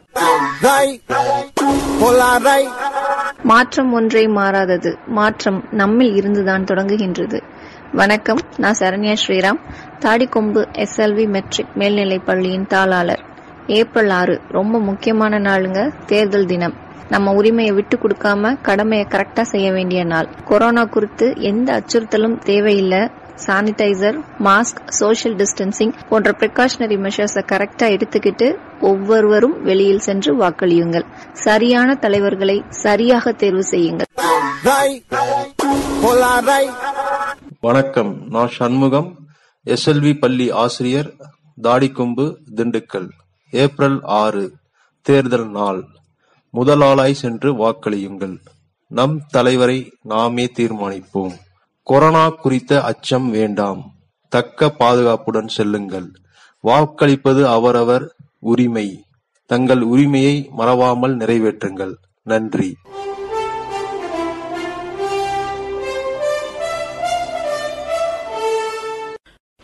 மாற்றம் 3.41 3.93
ஒன்றே 3.93 4.27
மாறாதது. 4.27 4.97
மாற்றம் 5.05 5.63
நம்மில் 5.71 6.15
இருந்துதான் 6.15 6.63
தொடங்குகின்றது. 6.63 7.41
வணக்கம் 7.91 8.37
நான் 8.57 8.75
சரண்யா 8.79 9.15
ஸ்ரீராம் 9.27 9.59
தாடிக்கொம்பு 9.99 10.65
எஸ்எல்வி 10.71 11.27
மெட்ரிக் 11.27 11.67
மேல்நிலைப் 11.73 12.25
பள்ளியின் 12.25 12.67
தாளாளர். 12.69 13.23
ஏப்ரல் 13.67 14.09
ஆறு 14.09 14.41
ரொம்ப 14.49 14.79
முக்கியமான 14.79 15.39
நாளுங்க 15.39 15.91
தேர்தல் 16.05 16.45
தினம். 16.45 16.73
நம்ம 17.09 17.33
உரிமையை 17.33 17.73
விட்டு 17.73 17.97
கொடுக்காம 17.97 18.61
கடமையை 18.61 19.07
கரெக்டா 19.09 19.41
செய்ய 19.41 19.71
வேண்டிய 19.71 20.03
நாள். 20.03 20.27
கொரோனா 20.45 20.83
குறித்து 20.83 21.33
எந்த 21.37 21.81
அச்சுறுத்தலும் 21.81 22.37
தேவையில்லை. 22.37 23.09
சானிடைசர் 23.45 24.17
மாஸ்க் 24.39 24.87
சோஷியல் 24.87 25.37
டிஸ்டன்சிங் 25.37 25.93
போன்ற 26.09 26.31
பிரிகாஷனரி 26.31 26.97
மெஷர்ஸை 26.97 27.43
கரெக்டா 27.51 27.81
எடுத்துக்கிட்டு 27.81 28.55
ஒவ்வொருவரும் 28.79 29.63
வெளியில் 29.63 29.99
சென்று 29.99 30.39
வாக்களியுங்கள். 30.39 31.05
சரியான 31.33 31.95
தலைவர்களை 31.95 32.63
சரியாக 32.69 33.31
தேர்வு 33.31 33.63
செய்யுங்கள். 33.63 34.05
வணக்கம். 37.61 38.27
நான் 38.29 38.47
சண்முகம் 38.47 39.17
எஸ்எல்வி 39.65 40.19
பள்ளி 40.19 40.51
ஆசிரியர் 40.51 41.13
தாடிக்கொம்பு 41.63 42.35
திண்டுக்கல். 42.55 43.09
ஏப்ரல் 43.51 43.99
ஆறு 44.03 44.53
தேர்தல் 45.01 45.49
நாள். 45.49 45.85
முதலாளாய் 46.53 47.11
சென்று 47.11 47.53
வாக்களியுங்கள். 47.53 48.37
நம் 48.87 49.21
தலைவரை 49.31 49.93
நாமே 50.01 50.51
தீர்மானிப்போம். 50.57 51.35
கொரோனா 51.87 52.29
குறித்த 52.29 52.81
அச்சம் 52.81 53.29
வேண்டாம். 53.29 53.93
தக்க 54.29 54.69
பாதுகாப்புடன் 54.69 55.47
செல்லுங்கள். 55.47 56.11
வாக்களிப்பது 56.63 57.47
அவரவர் 57.47 58.15
உரிமை. 58.39 59.03
தங்கள் 59.45 59.81
உரிமையை 59.81 60.49
மறவாமல் 60.51 61.17
நிறைவேற்றுங்கள். 61.17 61.93
நன்றி. 62.23 62.77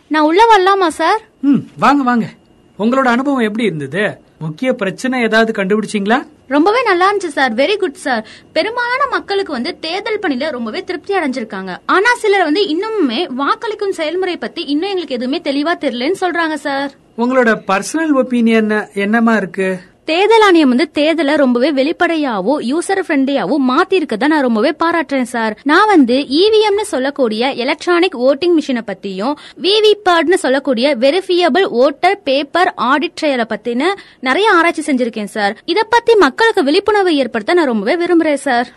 நான் 0.08 0.24
உள்ள 0.24 0.42
வரலாமா 0.44 0.88
சார்? 0.88 1.20
ம் 1.40 1.58
வாங்க 1.78 2.02
வாங்க. 2.02 2.30
உங்களோட 2.78 3.08
அனுபவம் 3.08 3.40
எப்படி 3.40 3.64
இருந்தது? 3.64 4.22
முக்கிய 4.44 4.70
பிரச்சனை 4.80 5.16
ஏதாவது 5.26 5.52
கண்டுபிடிச்சீங்களா? 5.56 6.18
ரொம்பவே 6.54 6.80
நல்லா 6.88 7.06
இருந்துச்சு 7.08 7.36
சார் 7.36 7.52
வெரி 7.60 7.76
குட் 7.82 8.00
சார் 8.06 8.24
பெரும்பாலான 8.56 9.02
மக்களுக்கு 9.10 9.52
வந்து 9.52 9.70
தேர்தல் 9.84 10.22
பணியில 10.22 10.50
ரொம்பவே 10.56 10.80
திருப்தி 10.88 11.12
அடைஞ்சிருக்காங்க. 11.18 11.72
ஆனா 11.94 12.10
சிலர் 12.22 12.48
வந்து 12.48 12.64
இன்னுமே 12.74 13.20
வாக்களிக்கும் 13.42 13.96
செயல்முறை 14.00 14.36
பத்தி 14.36 14.62
இன்னும் 14.74 14.90
எங்களுக்கு 14.92 15.18
எதுவுமே 15.18 15.40
தெளிவா 15.48 15.74
தெரியலன்னு 15.84 16.22
சொல்றாங்க 16.24 16.58
சார் 16.66 16.92
உங்களோட 17.22 17.50
பர்சனல் 17.70 18.14
ஒப்பீனியன் 18.22 18.70
என்னமா 19.04 19.32
இருக்கு? 19.36 19.70
தேர்தல் 20.08 20.44
ஆணையம் 20.44 20.72
வந்து 20.72 20.86
தேர்தலை 20.96 21.34
ரொம்பவே 21.36 21.68
வெளிப்படையாவோ 21.70 22.54
யூசர் 22.68 23.02
ஃப்ரெண்ட்லியாவோ 23.04 23.56
மாத்தி 23.68 23.94
இருக்கத 23.98 24.26
நான் 24.26 24.42
ரொம்பவே 24.42 24.72
பாராட்டுறேன் 24.80 25.28
சார் 25.28 25.54
நான் 25.62 25.86
வந்து 25.86 26.16
இவிஎம்னு 26.38 26.84
சொல்லக்கூடிய 26.88 27.52
எலக்ட்ரானிக் 27.56 28.16
ஓட்டிங் 28.22 28.56
மிஷினை 28.56 28.82
பத்தியும் 28.86 29.34
விவிபேட்னு 29.62 30.38
சொல்லக்கூடிய 30.40 30.86
வெரிஃபியபிள் 30.96 31.66
ஓட்டர் 31.82 32.18
பேப்பர் 32.24 32.70
ஆடிட் 32.88 33.16
ட்ரையலை 33.20 33.46
பத்தின 33.48 33.92
நிறைய 34.20 34.48
ஆராய்ச்சி 34.52 34.84
செஞ்சிருக்கேன் 34.86 35.32
சார் 35.32 35.54
இத 35.66 35.82
பத்தி 35.86 36.14
மக்களுக்கு 36.16 36.62
விழிப்புணர்வு 36.62 37.14
ஏற்படுத்த 37.16 37.54
நான் 37.54 37.66
ரொம்பவே 37.66 37.96
விரும்புறேன் 37.96 38.42
சார் 38.42 38.68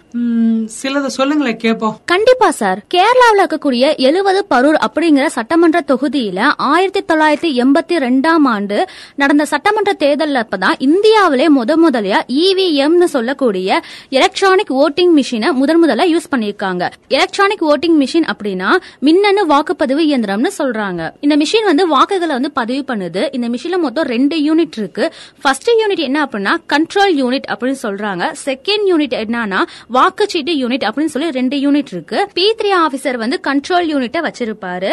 சிலதை 0.73 1.09
சொல்லுங்களேன் 1.09 1.59
கேப்போம். 1.61 1.95
கண்டிப்பா 2.05 2.49
சார் 2.51 2.79
கேரளாவில் 2.93 3.41
இருக்கக்கூடிய 3.41 3.85
எழுபது 4.01 4.45
பரூர் 4.49 4.79
அப்படிங்கிற 4.85 5.25
சட்டமன்ற 5.31 5.79
தொகுதியில 5.87 6.39
ஆயிரத்தி 6.67 7.01
தொள்ளாயிரத்தி 7.05 7.51
எண்பத்தி 7.63 7.95
ரெண்டாம் 7.97 8.45
ஆண்டு 8.47 8.77
நடந்த 9.15 9.45
சட்டமன்ற 9.45 9.93
தேர்தல் 9.95 10.39
அப்பதான் 10.41 10.79
இந்தியாவிலே 11.15 11.45
முத 11.55 11.73
முதலியா 11.83 12.17
இவிஎம்னு 12.39 13.07
சொல்லக்கூடிய 13.11 13.75
எலக்ட்ரானிக் 14.17 14.71
ஓட்டிங் 14.81 15.11
மிஷினை 15.17 15.49
முதன் 15.59 15.79
முதல்ல 15.83 16.03
யூஸ் 16.13 16.27
பண்ணிருக்காங்க 16.31 16.83
எலக்ட்ரானிக் 17.07 17.63
ஓட்டிங் 17.71 17.95
மிஷின் 18.01 18.25
அப்படின்னா 18.31 18.69
மின்னணு 18.99 19.43
வாக்குப்பதிவு 19.51 20.01
இயந்திரம்னு 20.07 20.49
சொல்றாங்க. 20.57 21.11
இந்த 21.25 21.35
மிஷின் 21.41 21.67
வந்து 21.69 21.83
வாக்குகளை 21.93 22.33
வந்து 22.37 22.51
பதிவு 22.59 22.83
பண்ணுது. 22.89 23.21
இந்த 23.37 23.49
மிஷின்ல 23.53 23.79
மொத்தம் 23.85 24.09
ரெண்டு 24.13 24.39
யூனிட் 24.47 24.75
இருக்கு. 24.81 25.05
ஃபர்ஸ்ட் 25.41 25.69
யூனிட் 25.81 26.03
என்ன 26.07 26.17
அப்படின்னா 26.25 26.55
கண்ட்ரோல் 26.73 27.15
யூனிட் 27.21 27.47
அப்படின்னு 27.53 27.79
சொல்றாங்க. 27.85 28.23
செகண்ட் 28.45 28.85
யூனிட் 28.91 29.15
என்னன்னா 29.21 29.61
வாக்குச்சீட்டு 29.99 30.55
யூனிட் 30.63 30.85
அப்படின்னு 30.89 31.13
சொல்லி 31.15 31.29
ரெண்டு 31.39 31.59
யூனிட் 31.65 31.93
இருக்கு. 31.95 32.19
பி 32.33 32.47
த்ரீ 32.59 32.73
ஆபீசர் 32.83 33.21
வந்து 33.23 33.39
கண்ட்ரோல் 33.47 33.89
யூனிட்டை 33.93 34.23
வச்சிருப்பாரு. 34.27 34.91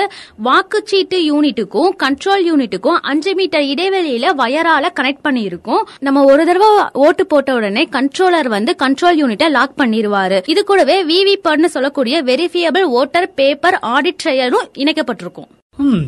வாக்குச்சீட்டு 0.50 1.20
யூனிட்டுக்கும் 1.32 1.90
கண்ட்ரோல் 2.04 2.46
யூனிட்டுக்கும் 2.52 3.00
அஞ்சு 3.12 3.34
மீட்டர் 3.42 3.68
இடைவெளியில 3.74 4.34
வயரால 4.44 4.94
கனெக்ட் 5.00 5.24
பண்ணி 5.28 5.44
இருக்கும் 5.50 5.84
நம்ம 6.12 6.30
ஒரு 6.32 6.46
தடவை 6.46 6.68
ஓட்டு 6.92 7.26
போட்ட 7.26 7.54
உடனே 7.54 7.88
கண்ட்ரோலர் 7.92 8.48
வந்து 8.54 8.76
கண்ட்ரோல் 8.82 9.18
யூனிட்டை 9.20 9.48
லாக் 9.50 9.78
பண்ணிடுவாரு 9.78 10.38
இது 10.46 10.64
கூடவே 10.64 10.96
விவி 11.10 11.66
சொல்லக்கூடிய 11.66 12.22
வெரிஃபியபிள் 12.22 12.86
ஓட்டர் 13.00 13.30
பேப்பர் 13.34 13.78
ஆடிட் 13.96 14.20
ட்ரையரும் 14.24 14.68
இணைக்கப்பட்டிருக்கும். 14.82 15.48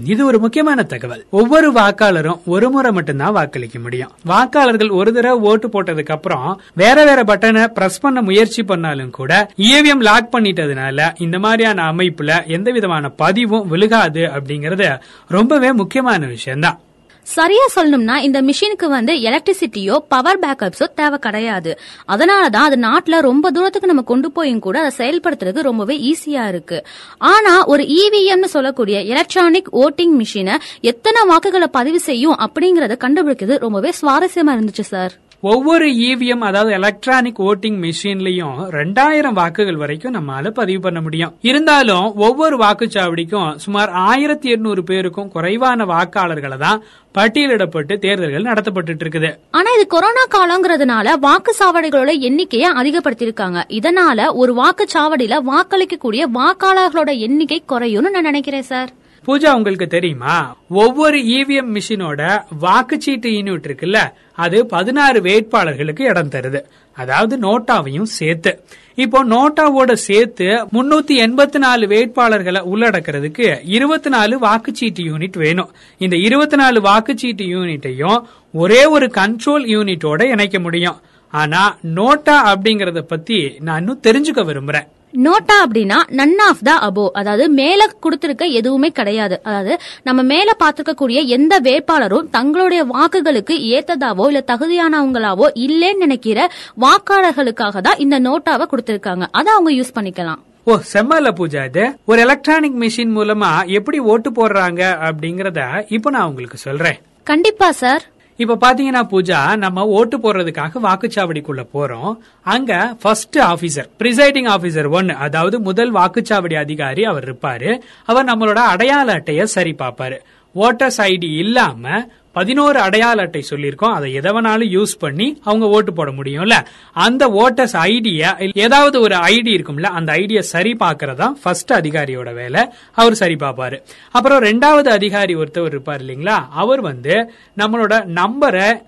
இது 0.04 0.26
ஒரு 0.26 0.38
முக்கியமான 0.38 0.82
தகவல். 0.82 1.24
ஒவ்வொரு 1.30 1.72
வாக்காளரும் 1.72 2.40
ஒரு 2.46 2.70
முறை 2.70 2.92
மட்டும்தான் 2.92 3.32
வாக்களிக்க 3.32 3.78
முடியும். 3.78 4.12
வாக்காளர்கள் 4.28 4.94
ஒரு 5.00 5.12
தடவை 5.12 5.38
ஓட்டு 5.50 5.68
போட்டதுக்கு 5.68 6.14
அப்புறம் 6.18 6.60
வேற 6.74 7.04
வேற 7.04 7.22
பட்டனை 7.22 7.66
பிரஸ் 7.66 8.00
பண்ண 8.00 8.22
முயற்சி 8.22 8.62
பண்ணாலும் 8.62 9.10
கூட 9.10 9.48
இவிஎம் 9.56 10.06
லாக் 10.10 10.32
பண்ணிட்டதுனால 10.34 11.22
இந்த 11.22 11.38
மாதிரியான 11.38 11.92
அமைப்புல 11.92 12.46
எந்த 12.46 12.70
விதமான 12.70 13.08
பதிவும் 13.08 13.68
விழுகாது 13.68 14.20
அப்படிங்கறது 14.20 14.98
ரொம்பவே 15.28 15.72
முக்கியமான 15.72 16.26
விஷயம்தான். 16.26 16.80
சரியா 17.24 17.64
சொல்லணும்னா 17.74 18.16
இந்த 18.16 18.42
மிஷினுக்கு 18.42 18.86
வந்து 18.86 19.12
எலக்ட்ரிசிட்டியோ 19.14 19.96
பவர் 20.08 20.38
பேக்கப்ஸோ 20.38 20.86
தேவை 20.94 21.18
கிடையாது. 21.18 21.78
அதனாலதான் 22.08 22.66
அது 22.68 22.76
நாட்டுல 22.76 23.20
ரொம்ப 23.20 23.50
தூரத்துக்கு 23.50 23.86
நம்ம 23.86 24.02
கொண்டு 24.02 24.30
போயும் 24.30 24.58
கூட 24.58 24.80
அதை 24.80 24.92
செயல்படுத்துறதுக்கு 25.00 25.68
ரொம்பவே 25.70 25.96
ஈஸியா 26.10 26.48
இருக்கு. 26.48 26.86
ஆனா 27.18 27.64
ஒரு 27.64 27.82
இவிஎம்னு 27.82 28.44
சொல்லக்கூடிய 28.44 29.00
எலக்ட்ரானிக் 29.00 29.74
ஓட்டிங் 29.76 30.16
மிஷினை 30.20 30.56
எத்தனை 30.80 31.22
வாக்குகளை 31.26 31.66
பதிவு 31.66 32.00
செய்யும் 32.00 32.38
அப்படிங்கறத 32.38 32.96
கண்டுபிடிக்கிறது 33.04 33.58
ரொம்பவே 33.58 33.92
சுவாரஸ்யமா 34.00 34.54
இருந்துச்சு 34.56 34.86
சார் 34.94 35.14
ஒவ்வொரு 35.50 35.86
இவிஎம் 35.86 36.44
அதாவது 36.48 36.72
எலக்ட்ரானிக் 36.72 37.40
ஓட்டிங் 37.40 37.78
மிஷின்லயும் 37.84 38.60
ரெண்டாயிரம் 38.70 39.32
வாக்குகள் 39.32 39.76
வரைக்கும் 39.76 40.14
நம்மளால 40.14 40.50
பதிவு 40.50 40.80
பண்ண 40.80 41.00
முடியும். 41.00 41.34
இருந்தாலும் 41.40 42.14
ஒவ்வொரு 42.14 42.56
வாக்குச்சாவடிக்கும் 42.56 43.54
சுமார் 43.56 43.90
ஆயிரத்தி 43.90 44.48
எண்ணூறு 44.48 44.84
பேருக்கும் 44.84 45.28
குறைவான 45.28 45.84
வாக்காளர்களை 45.84 46.56
தான் 46.56 46.82
பட்டியலிடப்பட்டு 47.14 47.98
தேர்தல்கள் 47.98 48.42
நடத்தப்பட்டு 48.42 49.04
இருக்குது 49.04 49.38
ஆனா 49.50 49.70
இது 49.74 49.86
கொரோனா 49.86 50.24
காலங்கிறதுனால 50.30 51.14
வாக்குச்சாவடிகளோட 51.26 52.18
எண்ணிக்கையை 52.18 52.70
அதிகப்படுத்தியிருக்காங்க. 52.70 53.60
இதனால 53.68 54.32
ஒரு 54.32 54.54
வாக்குச்சாவடியில 54.54 55.42
வாக்களிக்கக்கூடிய 55.52 56.24
வாக்காளர்களோட 56.34 57.18
எண்ணிக்கை 57.18 57.62
குறையும்னு 57.68 58.10
நான் 58.10 58.30
நினைக்கிறேன் 58.30 58.62
சார். 58.62 59.02
பூஜா 59.26 59.52
உங்களுக்கு 59.52 59.86
தெரியுமா? 59.86 60.56
ஒவ்வொரு 60.68 61.18
இவிஎம் 61.18 61.70
மிஷினோட 61.76 62.42
வாக்குச்சீட்டு 62.60 63.30
யூனிட் 63.36 63.66
இருக்குல்ல 63.68 63.98
அது 64.32 64.66
பதினாறு 64.66 65.20
வேட்பாளர்களுக்கு 65.20 66.02
இடம் 66.02 66.28
தருது. 66.28 66.60
அதாவது 66.92 67.36
நோட்டாவையும் 67.36 68.10
சேர்த்து. 68.18 68.62
இப்போ 68.94 69.24
நோட்டாவோட 69.24 69.92
சேர்த்து 69.92 70.44
முன்னூத்தி 70.44 71.14
எண்பத்தி 71.26 71.58
நாலு 71.58 71.86
வேட்பாளர்களை 71.86 72.60
உள்ளடக்கிறதுக்கு 72.72 73.60
இருபத்தி 73.64 74.10
நாலு 74.10 74.38
வாக்குச்சீட்டு 74.38 75.04
யூனிட் 75.10 75.38
வேணும். 75.38 75.70
இந்த 75.98 76.16
இருபத்தி 76.16 76.56
நாலு 76.56 76.80
வாக்குச்சீட்டு 76.80 77.46
யூனிட்டையும் 77.54 78.20
ஒரே 78.52 78.84
ஒரு 78.84 79.06
கண்ட்ரோல் 79.06 79.66
யூனிட்டோட 79.74 80.22
இணைக்க 80.22 80.58
முடியும். 80.58 81.00
ஆனா 81.30 81.76
நோட்டா 81.94 82.36
அப்படிங்கறத 82.52 83.00
பத்தி 83.00 83.56
நான் 83.60 83.78
இன்னும் 83.78 84.00
தெரிஞ்சுக்க 84.02 84.38
விரும்புறேன். 84.50 84.86
நோட்டா 85.14 85.56
அப்படின்னா 85.64 85.98
நன் 86.18 86.38
ஆஃப் 86.46 86.62
த 86.68 86.72
அபோ 86.86 87.04
அதாவது 87.20 87.44
மேல 87.58 87.86
கொடுத்திருக்க 88.04 88.44
எதுவுமே 88.60 88.88
கிடையாது. 88.98 89.36
அதாவது 89.48 89.74
நம்ம 90.08 90.20
மேல 90.32 90.50
பார்த்திருக்கக்கூடிய 90.62 91.18
எந்த 91.36 91.54
வேட்பாளரும் 91.66 92.30
தங்களுடைய 92.36 92.84
வாக்குகளுக்கு 92.94 93.56
ஏத்ததாவோ 93.76 94.26
இல்ல 94.30 94.42
தகுதியானவங்களாவோ 94.52 95.48
இல்லைன்னு 95.66 96.02
நினைக்கிற 96.04 96.48
வாக்காளர்களுக்காக 96.86 97.82
தான் 97.88 98.02
இந்த 98.06 98.18
நோட்டாவை 98.28 98.66
கொடுத்திருக்காங்க. 98.72 99.26
அதை 99.38 99.52
அவங்க 99.56 99.72
யூஸ் 99.78 99.96
பண்ணிக்கலாம். 99.98 100.42
ஓ 100.70 100.74
செம்மல 100.92 101.30
பூஜா 101.38 101.62
இது. 101.70 101.84
ஒரு 102.10 102.20
எலக்ட்ரானிக் 102.26 102.78
மிஷின் 102.84 103.14
மூலமா 103.18 103.52
எப்படி 103.78 103.98
ஓட்டு 104.12 104.30
போடுறாங்க 104.38 104.82
அப்படிங்கறத 105.08 105.60
இப்போ 105.96 106.10
நான் 106.16 106.28
உங்களுக்கு 106.30 106.60
சொல்றேன். 106.66 106.98
கண்டிப்பா 107.30 107.68
சார் 107.82 108.02
இப்ப 108.36 108.56
பாத்தீங்கன்னா 108.60 109.02
பூஜா 109.10 109.56
நம்ம 109.56 109.86
ஓட்டு 109.86 110.18
போடுறதுக்காக 110.18 110.80
வாக்குச்சாவடிக்குள்ள 110.82 111.62
போறோம். 111.74 112.16
அங்க 112.42 112.96
ஃபர்ஸ்ட் 113.00 113.38
ஆபீசர் 113.38 113.88
பிரிசைடிங் 113.98 114.48
ஆபீசர் 114.54 114.90
ஒன்னு 114.90 115.14
அதாவது 115.14 115.60
முதல் 115.60 115.94
வாக்குச்சாவடி 115.94 116.56
அதிகாரி 116.56 117.04
அவர் 117.04 117.24
இருப்பாரு. 117.24 117.80
அவர் 118.04 118.24
நம்மளோட 118.24 118.60
அடையாள 118.72 119.14
அட்டைய 119.14 119.42
சரி 119.42 119.74
பார்ப்பாரு. 119.78 120.18
ஓட்டர்ஸ் 120.54 120.98
ஐடி 120.98 121.36
இல்லாம 121.36 122.08
பதினோரு 122.34 122.78
அடையாள 122.78 123.22
அட்டை 123.22 123.44
சொல்லியிருக்கோம். 123.50 123.94
அதை 123.98 124.18
எதவனாலும் 124.18 124.42
வேணாலும் 124.44 124.72
யூஸ் 124.76 124.94
பண்ணி 124.98 125.40
அவங்க 125.44 125.66
ஓட்டு 125.66 125.92
போட 125.92 126.10
முடியும்ல. 126.10 126.54
அந்த 126.92 127.28
ஓட்டர்ஸ் 127.28 127.76
ஐடியா 127.76 128.36
ஏதாவது 128.52 129.00
ஒரு 129.00 129.14
ஐடி 129.14 129.52
இருக்கும்ல 129.54 129.82
அந்த 129.82 130.12
ஐடியை 130.12 130.38
சரி 130.38 130.76
பார்க்கறதா 130.80 131.28
ஃபர்ஸ்ட் 131.42 131.72
அதிகாரியோட 131.72 132.34
வேலை. 132.34 132.62
அவர் 132.92 133.14
சரி 133.14 133.34
பார்ப்பாரு. 133.34 133.82
அப்புறம் 134.10 134.42
ரெண்டாவது 134.42 134.88
அதிகாரி 134.88 135.34
ஒருத்தவர் 135.36 135.72
இருப்பார் 135.74 136.02
இல்லைங்களா? 136.02 136.38
அவர் 136.50 136.80
வந்து 136.80 137.32
நம்மளோட 137.58 137.94
நம்பரை 138.20 138.82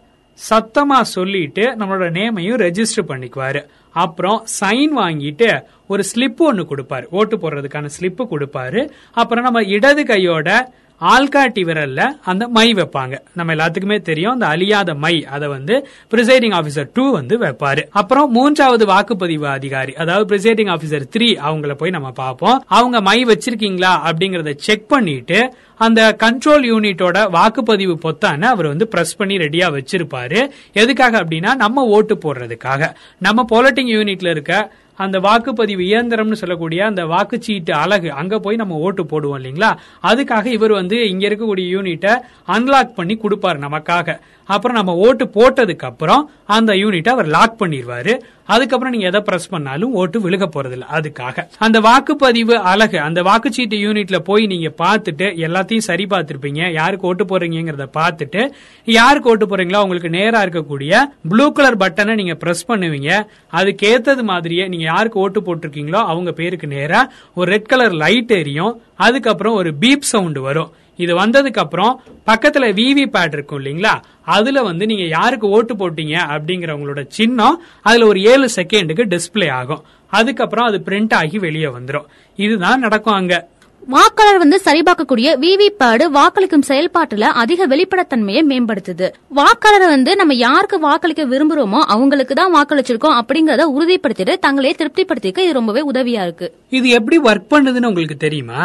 சத்தமா 0.50 1.00
சொல்லிட்டு 1.00 1.62
நம்மளோட 1.76 2.08
நேமையும் 2.18 2.60
ரெஜிஸ்டர் 2.64 3.08
பண்ணிக்குவாரு. 3.08 3.62
அப்புறம் 3.90 4.46
சைன் 4.60 4.90
வாங்கிட்டு 4.96 5.62
ஒரு 5.88 6.04
ஸ்லிப் 6.14 6.36
ஒன்று 6.36 6.66
கொடுப்பாரு. 6.70 7.04
ஓட்டு 7.10 7.36
போடுறதுக்கான 7.36 7.88
ஸ்லிப்பு 8.00 8.26
கொடுப்பாரு. 8.30 8.90
அப்புறம் 9.12 9.44
நம்ம 9.44 9.62
இடது 9.62 10.04
கையோட 10.04 10.72
ஆள்காட்டி 11.00 11.62
விரல்ல 11.68 12.00
அந்த 12.24 12.48
மை 12.48 12.72
வைப்பாங்க. 12.72 13.18
நம்ம 13.34 13.54
எல்லாத்துக்குமே 13.54 14.00
தெரியும் 14.00 14.32
அந்த 14.32 14.46
அழியாத 14.46 14.94
மை 14.94 15.26
அதை 15.26 15.48
வந்து 15.48 15.88
பிரிசைடிங் 16.10 16.54
ஆபிசர் 16.58 16.90
டூ 16.94 17.12
வந்து 17.12 17.38
வைப்பாரு. 17.38 17.84
அப்புறம் 17.90 18.30
மூன்றாவது 18.30 18.86
வாக்குப்பதிவு 18.86 19.44
அதிகாரி 19.44 19.94
அதாவது 19.94 20.36
பிரிசைடிங் 20.36 20.72
ஆபிசர் 20.76 21.06
த்ரீ 21.16 21.28
அவங்கள 21.48 21.74
போய் 21.74 21.90
நம்ம 21.90 22.10
பார்ப்போம். 22.10 22.64
அவங்க 22.66 23.00
மை 23.00 23.24
வச்சிருக்கீங்களா 23.24 23.92
அப்படிங்கறத 24.08 24.54
செக் 24.56 24.88
பண்ணிட்டு 24.88 25.54
அந்த 25.78 26.16
கண்ட்ரோல் 26.22 26.64
யூனிட்டோட 26.72 27.30
வாக்குப்பதிவு 27.30 27.96
பொத்தான 28.04 28.42
அவர் 28.42 28.66
வந்து 28.66 28.88
பிரஸ் 28.88 29.16
பண்ணி 29.16 29.36
ரெடியா 29.36 29.66
வச்சிருப்பாரு. 29.76 30.50
எதுக்காக 30.72 31.24
அப்படின்னா 31.24 31.54
நம்ம 31.54 31.84
ஓட்டு 31.84 32.14
போடுறதுக்காக. 32.14 32.94
நம்ம 33.18 33.44
போலட்டிங் 33.52 33.92
யூனிட்ல 33.96 34.30
இருக்க 34.30 34.72
அந்த 34.96 35.18
வாக்குப்பதிவு 35.18 35.84
இயந்திரம்னு 35.90 36.32
சொல்லக்கூடிய 36.32 36.84
அந்த 36.84 37.04
வாக்குச்சீட்டு 37.04 37.70
அழகு 37.70 38.10
அங்க 38.12 38.38
போய் 38.38 38.56
நம்ம 38.56 38.74
ஓட்டு 38.76 39.04
போடுவோம் 39.04 39.40
இல்லைங்களா? 39.40 39.70
அதுக்காக 40.02 40.46
இவர் 40.46 40.72
வந்து 40.72 41.08
இங்க 41.08 41.28
இருக்கக்கூடிய 41.28 41.66
யூனிட்டை 41.76 42.14
அன்லாக் 42.46 42.94
பண்ணி 42.94 43.16
கொடுப்பாரு 43.16 43.58
நமக்காக. 43.66 44.18
அப்புறம் 44.46 44.76
நம்ம 44.76 44.94
ஓட்டு 44.94 45.24
போட்டதுக்கு 45.24 45.86
அப்புறம் 45.90 46.30
அந்த 46.46 46.72
யூனிட்டை 46.72 47.08
அவர் 47.08 47.26
லாக் 47.26 47.60
பண்ணிடுவாரு 47.60 48.20
அதுக்கப்புறம் 48.46 48.92
நீங்க 48.92 49.06
எதை 49.06 49.20
பிரஸ் 49.20 49.48
பண்ணாலும் 49.48 49.92
ஓட்டு 49.92 50.18
விழுக 50.20 50.46
போறதில்ல. 50.46 50.84
அதுக்காக. 50.92 51.46
அந்த 51.58 51.80
வாக்குப்பதிவு 51.80 52.54
அழகு 52.72 53.00
அந்த 53.00 53.22
வாக்குச்சீட்டு 53.22 53.76
யூனிட்ல 53.86 54.18
போய் 54.18 54.46
நீங்க 54.46 54.72
பார்த்துட்டு 54.78 55.26
எல்லாத்தையும் 55.46 55.86
சரி 55.88 56.06
பார்த்திருப்பீங்க. 56.10 56.72
யாருக்கு 56.72 57.06
ஓட்டு 57.06 57.24
போறீங்கிறத 57.24 57.86
பார்த்துட்டு 57.96 58.50
யாருக்கு 58.84 59.30
ஓட்டு 59.30 59.46
போறீங்களோ 59.46 59.82
உங்களுக்கு 59.82 60.08
நேரா 60.08 60.42
இருக்கக்கூடிய 60.42 61.02
ப்ளூ 61.28 61.52
கலர் 61.52 61.76
பட்டனை 61.76 62.14
நீங்க 62.14 62.34
பிரஸ் 62.34 62.70
பண்ணுவீங்க. 62.70 63.26
அதுக்கு 63.50 63.86
ஏத்தது 63.94 64.22
மாதிரியே 64.22 64.68
நீங்க 64.68 64.84
யாருக்கு 64.84 65.18
ஓட்டு 65.18 65.40
போட்டிருக்கீங்களோ 65.40 66.04
அவங்க 66.12 66.32
பேருக்கு 66.32 66.66
நேரா 66.66 67.10
ஒரு 67.34 67.50
ரெட் 67.50 67.70
கலர் 67.74 67.92
லைட் 67.92 68.30
எரியும். 68.30 68.80
அதுக்கப்புறம் 68.96 69.54
ஒரு 69.54 69.74
பீப் 69.80 70.10
சவுண்ட் 70.14 70.38
வரும். 70.38 70.72
இது 70.98 71.14
வந்ததுக்கு 71.14 71.58
அப்புறம் 71.58 72.02
பக்கத்துல 72.26 72.72
விவி 72.72 73.04
பேட் 73.06 73.32
இருக்கும் 73.32 73.58
இல்லைங்களா? 73.60 73.94
அதுல 74.24 74.62
வந்து 74.62 74.86
நீங்க 74.86 75.02
யாருக்கு 75.02 75.48
ஓட்டு 75.48 75.74
போட்டீங்க 75.74 76.16
அப்படிங்கறவங்களோட 76.34 77.06
சின்னம் 77.08 77.62
அதுல 77.82 78.06
ஒரு 78.06 78.22
ஏழு 78.22 78.48
செகண்டுக்கு 78.56 79.04
டிஸ்ப்ளே 79.14 79.50
ஆகும். 79.50 79.84
அதுக்கப்புறம் 80.12 80.66
அது 80.66 80.82
பிரிண்ட் 80.86 81.14
ஆகி 81.14 81.38
வெளியே 81.38 81.66
வந்துரும். 81.66 82.06
இதுதான் 82.38 82.80
நடக்கும் 82.80 83.14
அங்க. 83.14 83.48
வாக்காளர் 83.82 84.38
வந்து 84.38 84.60
சரிபார்க்கக்கூடிய 84.64 85.38
விவிபேடு 85.38 86.04
வாக்களிக்கும் 86.10 86.64
செயல்பாட்டுல 86.68 87.20
அதிக 87.20 87.66
வெளிப்படைத்தன்மையை 87.66 88.42
மேம்படுத்துது. 88.50 89.08
வாக்காளர் 89.28 89.88
வந்து 89.88 90.16
நம்ம 90.16 90.34
யாருக்கு 90.34 90.78
வாக்களிக்க 90.78 91.24
விரும்புறோமோ 91.24 91.80
அவங்களுக்கு 91.86 92.34
தான் 92.34 92.54
வாக்களிச்சிருக்கோம் 92.54 93.18
அப்படிங்கறத 93.20 93.66
உறுதிப்படுத்திட்டு 93.76 94.36
தங்களே 94.46 94.72
திருப்திப்படுத்திக்க 94.80 95.38
இது 95.38 95.52
ரொம்பவே 95.52 95.82
உதவியா 95.92 96.22
இருக்கு. 96.22 96.52
இது 96.70 96.88
எப்படி 96.88 97.18
ஒர்க் 97.18 97.52
பண்ணுதுன்னு 97.54 97.86
உங்களுக்கு 97.86 98.16
தெரியுமா? 98.16 98.62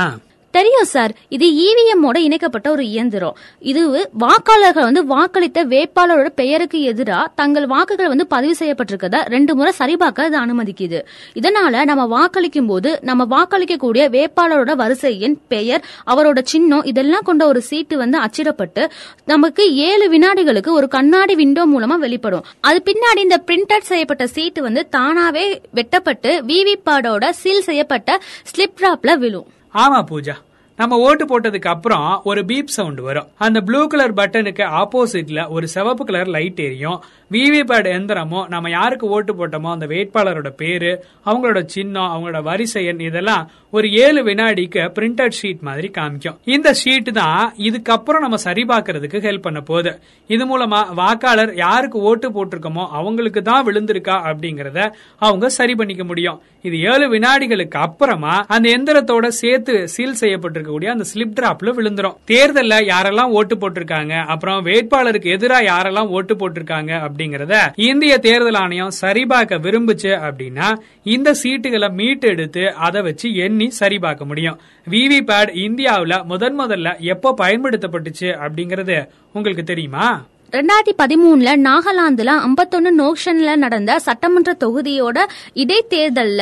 தெரியும் 0.58 0.90
சார் 0.94 1.12
இது 1.36 1.48
இவிஎம் 1.66 2.04
ஓட 2.08 2.18
இணைக்கப்பட்ட 2.28 2.68
ஒரு 2.76 2.84
இயந்திரம். 2.94 3.36
இது 3.72 3.82
வாக்காளர்கள் 4.24 4.88
வந்து 4.90 5.04
வாக்களித்த 5.14 5.60
வேட்பாளரோட 5.74 6.30
பெயருக்கு 6.40 6.82
எதிராக 6.92 7.26
தங்கள் 7.40 7.68
வாக்குகள் 7.74 8.12
வந்து 8.14 8.28
பதிவு 8.34 8.56
செய்யப்பட்டிருக்கத 8.60 9.20
ரெண்டு 9.36 9.56
முறை 9.56 9.72
சரிபார்க்க 9.72 10.28
இது 10.30 10.38
அனுமதிக்குது. 10.46 11.00
இதனால 11.42 11.84
நம்ம 11.92 12.06
வாக்களிக்கும் 12.16 12.70
போது 12.72 12.92
நம்ம 13.10 13.28
வாக்களிக்கக்கூடிய 13.36 14.04
வேட்பாளரோட 14.18 14.74
வரிசை 14.82 15.14
எண் 15.28 15.38
பெயர் 15.48 15.86
அவரோட 16.14 16.40
சின்னம் 16.54 16.84
இதெல்லாம் 16.84 17.28
கொண்ட 17.30 17.46
ஒரு 17.52 17.62
சீட்டு 17.70 17.98
வந்து 17.98 18.20
அச்சிடப்பட்டு 18.26 18.86
நமக்கு 19.26 19.66
ஏழு 19.90 20.08
வினாடிகளுக்கு 20.16 20.72
ஒரு 20.80 20.90
கண்ணாடி 20.98 21.36
விண்டோ 21.36 21.66
மூலமா 21.74 21.98
வெளிப்படும். 22.06 22.46
அது 22.60 22.82
பின்னாடி 22.90 23.24
இந்த 23.28 23.40
பிரிண்டட் 23.48 23.90
செய்யப்பட்ட 23.92 24.28
சீட்டு 24.36 24.62
வந்து 24.62 24.84
தானாவே 24.98 25.48
வெட்டப்பட்டு 25.80 26.34
விவி 26.52 26.76
பேடோட 26.86 27.30
சீல் 27.42 27.68
செய்யப்பட்ட 27.70 28.20
ஸ்லிப் 28.52 28.78
டிராப்ல 28.82 29.18
விழும். 29.24 29.50
ஆமா 29.74 30.06
பூஜா. 30.12 30.36
நம்ம 30.76 30.98
ஓட்டு 30.98 31.26
போட்டதுக்கு 31.26 31.68
அப்புறம் 31.68 32.22
ஒரு 32.24 32.46
பீப் 32.46 32.68
சவுண்ட் 32.68 33.00
வரும். 33.00 33.28
அந்த 33.38 33.62
ப்ளூ 33.62 33.88
கலர் 33.88 34.14
பட்டனுக்கு 34.14 34.64
ஆப்போசிட்ல 34.64 35.50
ஒரு 35.50 35.68
சிவப்பு 35.68 36.06
கலர் 36.06 36.28
லைட் 36.28 36.60
எரியும். 36.60 37.04
விவிபேட் 37.32 37.90
எந்திரமோ 37.98 38.40
நம்ம 38.54 38.70
யாருக்கு 38.78 39.06
ஓட்டு 39.16 39.34
போட்டோமோ 39.40 39.70
அந்த 39.76 39.86
வேட்பாளரோட 39.94 40.50
பேரு 40.62 40.92
அவங்களோட 41.30 41.60
சின்னம் 41.76 42.12
அவங்களோட 42.14 42.40
வரிசை 42.50 42.84
எண் 42.92 43.04
இதெல்லாம் 43.10 43.44
ஒரு 43.78 43.88
ஏழு 44.04 44.22
வினாடிக்கு 44.28 44.82
பிரிண்டட் 44.96 45.38
ஷீட் 45.40 45.62
மாதிரி 45.68 45.90
காமிக்கும். 45.98 46.38
இந்த 46.56 46.70
ஷீட் 46.82 47.10
தான் 47.20 47.44
இதுக்கப்புறம் 47.68 48.24
நம்ம 48.26 48.38
சரி 48.46 48.64
பார்க்கறதுக்கு 48.72 49.20
ஹெல்ப் 49.28 49.46
பண்ண 49.46 49.60
போகுது. 49.70 49.92
இது 50.30 50.46
மூலமா 50.52 50.80
வாக்காளர் 51.02 51.54
யாருக்கு 51.62 52.00
ஓட்டு 52.10 52.30
போட்டிருக்கோமோ 52.36 52.86
அவங்களுக்கு 53.00 53.42
தான் 53.50 53.66
விழுந்திருக்கா 53.68 54.18
அப்படிங்கறத 54.32 54.80
அவங்க 55.28 55.50
சரி 55.60 55.76
பண்ணிக்க 55.82 56.06
முடியும். 56.12 56.40
இது 56.68 56.78
ஏழு 56.92 57.06
வினாடிகளுக்கு 57.14 57.78
அப்புறமா 57.86 58.34
அந்த 58.56 58.68
எந்திரத்தோட 58.78 59.28
சேர்த்து 59.42 59.76
சீல் 59.96 60.20
செய்யப்பட்டிருக்கக்கூடிய 60.24 60.90
அந்த 60.96 61.06
ஸ்லிப் 61.12 61.38
டிராப்ல 61.40 61.76
விழுந்துரும். 61.80 62.18
தேர்தல்ல 62.32 62.82
யாரெல்லாம் 62.92 63.34
ஓட்டு 63.40 63.56
போட்டிருக்காங்க 63.64 64.14
அப்புறம் 64.34 64.60
வேட்பாளருக்கு 64.70 65.34
எதிராக 65.38 65.70
யாரெல்லாம் 65.72 66.12
ஓட்டு 66.18 66.36
போட்டிருக்காங்க 66.42 66.94
அப்படிங்கறத 67.22 67.56
இந்திய 67.76 68.18
தேர்தல் 68.18 68.54
ஆணையம் 68.54 68.94
சரிபார்க்க 69.02 69.58
விரும்புச்சு 69.58 70.12
அப்படின்னா 70.28 70.68
இந்த 71.04 71.36
சீட்டுகளை 71.44 71.90
மீட்டு 71.94 72.28
எடுத்து 72.28 72.74
அதை 72.74 73.02
வச்சு 73.02 73.28
எண்ணி 73.36 73.70
சரிபார்க்க 73.70 74.26
முடியும். 74.26 74.58
விவி 74.88 75.20
பேட் 75.30 75.52
இந்தியாவுல 75.66 76.24
முதன் 76.24 76.60
முதல்ல 76.60 77.00
எப்போ 77.14 77.34
பயன்படுத்தப்பட்டுச்சு 77.42 78.30
அப்படிங்கறது 78.46 78.98
உங்களுக்கு 79.32 79.64
தெரியுமா? 79.64 80.08
ரெண்டாயிரத்தி 80.52 80.94
பதிமூணுல 81.02 81.50
நாகாலாந்துல 81.68 82.32
ஐம்பத்தொன்னு 82.48 82.92
நோக்ஷன்ல 83.02 83.56
நடந்த 83.56 84.00
சட்டமன்ற 84.00 84.56
தொகுதியோட 84.64 85.18
இடைத்தேர்தல்ல 85.56 86.42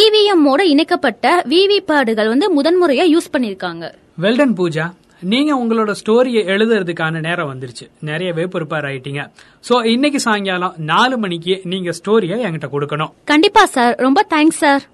இவிஎம் 0.00 0.44
ஓட 0.44 0.64
இணைக்கப்பட்ட 0.64 1.42
விவி 1.48 1.78
பேடுகள் 1.86 2.28
வந்து 2.28 2.48
முதன்முறையா 2.58 3.06
யூஸ் 3.14 3.34
பண்ணிருக்காங்க 3.36 3.84
வெல்டன் 4.22 4.56
பூஜா. 4.58 4.86
நீங்க 5.22 5.52
உங்களோட 5.56 5.94
ஸ்டோரியை 6.00 6.42
எழுதுறதுக்கான 6.54 7.20
நேரம் 7.20 7.50
வந்துருச்சு. 7.52 7.86
நிறையவே 8.00 8.44
ப்ரிப்பேர் 8.44 8.86
ஆயிட்டீங்க 8.90 9.22
சோ 9.68 9.86
இன்னைக்கு 9.86 10.20
சாயங்காலம் 10.20 10.74
நாலு 10.78 11.18
மணிக்கு 11.18 11.60
நீங்க 11.64 11.90
ஸ்டோரியை 11.90 12.38
என்கிட்ட 12.46 12.68
கொடுக்கணும். 12.72 13.12
கண்டிப்பா 13.24 13.66
சார் 13.66 13.94
ரொம்ப 13.94 14.26
தேங்க்ஸ் 14.30 14.60
சார் 14.64 14.84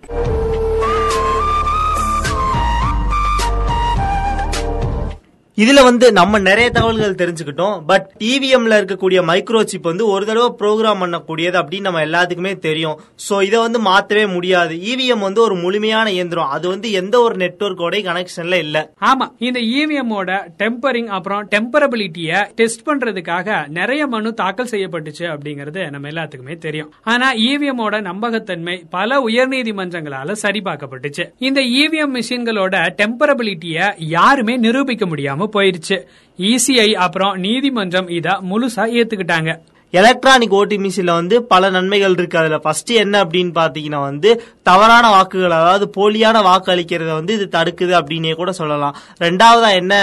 இதுல 5.57 5.83
வந்து 5.83 6.13
நம்ம 6.13 6.39
நிறைய 6.39 6.71
தகவல்கள் 6.71 7.15
தெரிஞ்சுக்கிட்டோம். 7.15 7.81
பட் 7.87 8.11
இவிஎம்ல 8.19 8.77
இருக்கக்கூடிய 8.79 9.19
மைக்ரோ 9.29 9.65
சிப் 9.65 9.83
வந்து 9.83 10.07
ஒரு 10.07 10.27
தடவை 10.27 10.49
ப்ரோக்ராம் 10.59 11.03
பண்ணக்கூடியது 11.03 11.59
அப்படின்னு 11.59 11.81
நம்ம 11.81 12.05
எல்லாத்துக்குமே 12.05 12.59
தெரியும். 12.59 13.01
சோ 13.29 13.43
இதை 13.43 13.61
வந்து 13.61 13.83
மாத்தவே 13.83 14.33
முடியாது. 14.33 14.75
இவிஎம் 14.75 15.19
வந்து 15.19 15.41
ஒரு 15.41 15.55
முழுமையான 15.55 16.11
இயந்திரம். 16.11 16.49
அது 16.49 16.69
வந்து 16.69 16.93
எந்த 16.93 17.21
ஒரு 17.21 17.35
நெட்ஒர்க்கோட 17.37 17.93
கனெக்ஷன்ல 18.09 18.53
இல்ல. 18.53 18.93
ஆமா. 19.01 19.29
இந்த 19.39 19.61
இவிஎம்மோட 19.61 20.49
டெம்பரிங் 20.59 21.07
அப்புறம் 21.07 21.49
டெம்பரபிலிட்டிய 21.51 22.43
டெஸ்ட் 22.55 22.89
பண்றதுக்காக 22.89 23.69
நிறைய 23.69 24.07
மனு 24.07 24.35
தாக்கல் 24.35 24.69
செய்யப்பட்டுச்சு 24.71 25.19
அப்படிங்கறது 25.19 25.91
நம்ம 25.91 26.09
எல்லாத்துக்குமே 26.09 26.57
தெரியும். 26.57 26.93
ஆனா 27.03 27.33
இவிஎம்மோட 27.33 28.01
நம்பகத்தன்மை 28.01 28.85
பல 28.91 29.21
உயர்நீதிமன்றங்களால 29.21 30.35
சரிபார்க்கப்பட்டுச்சு. 30.43 31.31
இந்த 31.39 31.61
இவிஎம் 31.61 32.21
மிஷின்களோட 32.21 32.89
டெம்பரபிலிட்டிய 33.03 33.93
யாருமே 33.99 34.57
நிரூபிக்க 34.57 35.07
முடியாம 35.07 35.43
போயிருச்சு. 35.53 35.99
இசிஐ 36.39 36.93
அப்புறம் 36.93 37.37
நீதிமன்றம் 37.37 38.09
இத 38.09 38.31
முழுசா 38.31 38.85
ஏத்துக்கிட்டாங்க. 38.99 39.59
எலக்ட்ரானிக் 39.91 40.53
ஓட்டி 40.53 40.77
மிஷின்ல 40.77 41.13
வந்து 41.13 41.43
பல 41.43 41.71
நன்மைகள் 41.71 42.13
இருக்கு. 42.13 42.39
அதுல 42.39 42.59
ஃபர்ஸ்ட் 42.59 42.91
என்ன 42.91 43.25
அப்படின்னு 43.25 43.53
பாத்தீங்கன்னா 43.55 44.01
வந்து 44.01 44.43
தவறான 44.63 45.11
வாக்குகள் 45.11 45.51
அதாவது 45.51 45.87
போலியான 45.97 46.43
வாக்கு 46.43 46.73
அளிக்கிறத 46.73 47.13
வந்து 47.13 47.35
இது 47.35 47.49
தடுக்குது 47.53 47.95
அப்படின்னே 48.01 48.35
கூட 48.35 48.53
சொல்லலாம். 48.53 48.97
ரெண்டாவதா 49.21 49.73
என்ன 49.75 49.95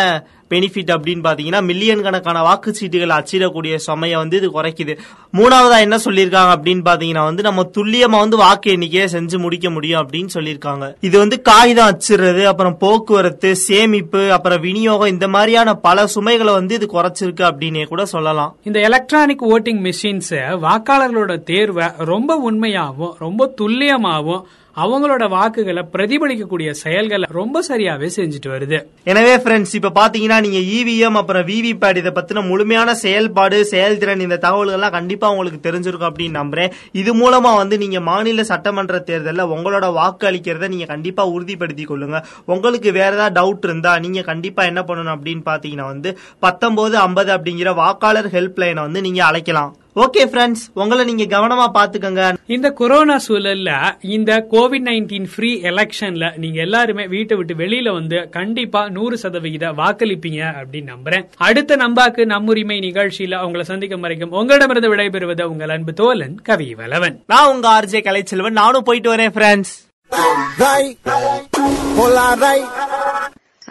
பெனிஃபிட் 0.54 0.92
அப்படின்னு 0.96 1.24
பாத்தீங்கன்னா 1.28 1.62
மில்லியன் 1.70 2.06
கணக்கான 2.08 2.44
வாக்குச்சீட்டுகள் 2.48 3.16
அச்சிடக்கூடிய 3.18 3.76
சுமையை 3.88 4.18
வந்து 4.22 4.38
இது 4.38 4.50
குறைக்குது. 4.56 4.96
மூணாவதா 5.38 5.78
என்ன 5.86 6.00
சொல்லியிருக்காங்க 6.06 6.54
அப்படின்னு 6.58 6.84
பாத்தீங்கன்னா 6.90 7.24
வந்து 7.30 7.44
நம்ம 7.48 7.66
துல்லியமா 7.78 8.18
வந்து 8.24 8.38
வாக்கு 8.44 8.72
எண்ணிக்கையை 8.72 9.08
செஞ்சு 9.14 9.40
முடிக்க 9.46 9.70
முடியும் 9.70 10.02
அப்படின்னு 10.02 10.32
சொல்லியிருக்காங்க. 10.34 10.88
இது 11.10 11.16
வந்து 11.24 11.40
காகிதம் 11.42 11.92
அச்சிடுறது 11.92 12.44
அப்புறம் 12.54 12.78
போக்குவரத்து 12.78 13.52
சேமிப்பு 13.68 14.24
அப்புறம் 14.32 14.62
விநியோகம் 14.62 15.14
இந்த 15.16 15.28
மாதிரியான 15.28 15.74
பல 15.88 16.08
சுமைகளை 16.16 16.54
வந்து 16.54 16.76
இது 16.76 16.90
குறைச்சிருக்கு 16.96 17.44
அப்படின்னே 17.52 17.86
கூட 17.94 18.06
சொல்லலாம். 18.16 18.56
இந்த 18.64 18.80
எலக்ட்ரானிக் 18.90 19.46
ஓட்டிங் 19.54 19.84
மிஷின்ஸ் 19.88 20.34
வாக்காளர்களோட 20.66 21.44
தேர்வை 21.52 21.88
ரொம்ப 22.12 22.52
உண்மையாகவும் 22.52 23.16
ரொம்ப 23.26 23.54
துல்லியமாகவும் 23.62 24.44
அவங்களோட 24.76 25.30
வாக்குகளை 25.30 25.84
பிரதிபலிக்கக்கூடிய 25.94 26.72
செயல்களை 26.72 27.28
ரொம்ப 27.30 27.62
சரியாவே 27.68 28.10
செஞ்சுட்டு 28.16 28.50
வருது. 28.54 28.78
எனவே 29.04 29.36
ஃப்ரெண்ட்ஸ் 29.36 29.76
இப்ப 29.80 29.92
பாத்தீங்கன்னா 30.00 30.40
நீங்க 30.42 30.60
இவிஎம் 30.78 31.18
அப்புறம் 31.22 31.46
விவிபேட் 31.46 31.98
இதை 31.98 32.12
பத்தின 32.16 32.48
முழுமையான 32.48 32.94
செயல்பாடு 32.94 33.66
செயல்திறன் 33.66 34.20
இந்த 34.20 34.40
தகவல்கள்லாம் 34.42 34.96
கண்டிப்பா 34.98 35.30
உங்களுக்கு 35.30 35.72
தெரிஞ்சிருக்கும் 35.72 36.12
அப்படின்னு 36.12 36.40
நம்புறேன். 36.42 36.72
இது 36.92 37.14
மூலமா 37.16 37.56
வந்து 37.56 37.78
நீங்க 37.78 38.00
மாநில 38.00 38.44
சட்டமன்ற 38.44 39.00
தேர்தலில் 39.00 39.52
உங்களோட 39.58 39.94
வாக்கு 39.94 40.28
அளிக்கிறத 40.32 40.68
நீங்க 40.68 40.86
கண்டிப்பா 40.86 41.26
உறுதிப்படுத்திக் 41.28 41.92
கொள்ளுங்க. 41.92 42.24
உங்களுக்கு 42.46 42.92
வேற 42.92 43.12
ஏதாவது 43.16 43.38
டவுட் 43.42 43.64
இருந்தா 43.64 44.00
நீங்க 44.00 44.22
கண்டிப்பா 44.22 44.64
என்ன 44.64 44.82
பண்ணணும் 44.82 45.16
அப்படின்னு 45.18 45.46
பாத்தீங்கன்னா 45.46 45.88
வந்து 45.94 46.18
பத்தொன்பது 46.40 46.98
ஐம்பது 46.98 47.32
அப்படிங்கிற 47.38 47.76
வாக்காளர் 47.76 48.34
ஹெல்ப் 48.38 48.60
லைனை 48.64 48.82
வந்து 48.88 49.02
நீங்க 49.02 49.26
அழைக்கலாம். 49.26 49.76
ஓகே 49.96 50.24
ஃப்ரெண்ட்ஸ் 50.32 50.62
உங்களை 50.74 51.04
நீங்க 51.04 51.24
கவனமா 51.24 51.66
பாத்துக்கங்க 51.74 52.26
இந்த 52.46 52.68
கொரோனா 52.70 53.16
சூழல்ல 53.28 53.72
இந்த 54.00 54.48
கோவிட் 54.52 54.86
நைன்டீன் 54.90 55.26
ஃப்ரீ 55.34 55.50
எலெக்ஷன்ல 55.70 56.38
நீங்க 56.38 56.60
எல்லாருமே 56.62 57.08
வீட்டை 57.08 57.38
விட்டு 57.38 57.54
வெளியில 57.54 57.92
வந்து 57.94 58.30
கண்டிப்பா 58.30 58.90
நூறு 58.90 59.18
சதவிகித 59.18 59.72
வாக்களிப்பீங்க 59.72 60.42
அப்படின்னு 60.62 60.92
நம்புறேன். 60.94 61.26
அடுத்த 61.38 61.78
நம்பாக்கு 61.78 62.26
நம்முரிமை 62.26 62.78
நிகழ்ச்சியில 62.80 63.42
உங்களை 63.46 63.66
சந்திக்கும் 63.72 64.02
வரைக்கும் 64.02 64.32
உங்களிடமிருந்து 64.32 64.92
விடைபெறுவது 64.96 65.42
உங்கள் 65.42 65.74
அன்பு 65.76 65.94
தோலன் 66.02 66.38
கவி 66.44 66.70
வலவன் 66.74 67.18
நான் 67.28 67.50
உங்க 67.54 67.68
ஆர்ஜே 67.78 68.02
கலைச்செல்வன். 68.08 68.60
நானும் 68.62 68.84
போயிட்டு 68.84 69.16
வரேன் 69.16 69.36
ஃப்ரெண்ட்ஸ் 69.38 69.74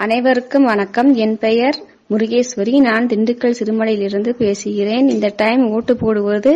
அனைவருக்கும் 0.05 0.65
வணக்கம். 0.65 1.15
என் 1.15 1.39
பெயர் 1.39 1.79
முருகேஸ்வரி 2.11 2.73
நான் 2.87 3.05
திண்டுக்கல் 3.07 3.57
சிறுமலையிலிருந்து 3.59 4.31
பேசுகிறேன். 4.43 5.09
இந்த 5.09 5.27
டைம் 5.37 5.63
ஓட்டு 5.75 5.93
போடுவது 5.97 6.53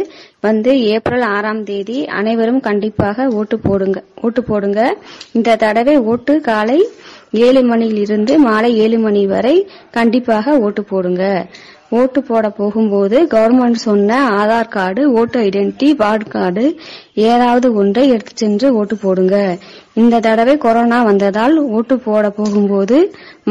வந்து 0.46 0.70
ஏப்ரல் 0.94 1.26
ஆறாம் 1.34 1.62
தேதி. 1.68 1.98
அனைவரும் 2.20 2.60
கண்டிப்பாக 2.60 3.26
ஓட்டு 3.40 3.58
போடுங்க 3.58 4.00
ஓட்டு 4.22 4.42
போடுங்க. 4.44 4.80
இந்த 5.32 5.56
தடவை 5.64 5.94
ஓட்டு 6.12 6.34
காலை 6.40 6.80
ஏழு 7.44 7.62
மணியிலிருந்து 7.62 8.32
மாலை 8.38 8.72
ஏழு 8.78 8.98
மணி 8.98 9.22
வரை 9.26 9.54
கண்டிப்பாக 9.90 10.56
ஓட்டு 10.66 10.84
போடுங்க. 10.90 11.22
ஓட்டு 12.00 12.20
போட 12.28 12.44
போகும்போது 12.58 13.16
கவர்மெண்ட் 13.32 13.80
சொன்ன 13.86 14.12
ஆதார் 14.40 14.70
கார்டு 14.76 15.02
ஓட்டு 15.18 15.36
ஐடென்டிட்டி 15.40 15.88
பாட் 15.94 16.28
கார்டு 16.28 16.64
ஏதாவது 17.28 17.66
ஒன்றை 17.80 18.04
எடுத்து 18.08 18.32
சென்று 18.34 18.68
ஓட்டு 18.80 18.96
போடுங்க. 18.96 19.36
இந்த 20.02 20.20
தடவை 20.20 20.54
கொரோனா 20.58 21.00
வந்ததால் 21.02 21.56
ஓட்டு 21.76 21.96
போட 22.06 22.30
போகும்போது 22.38 22.98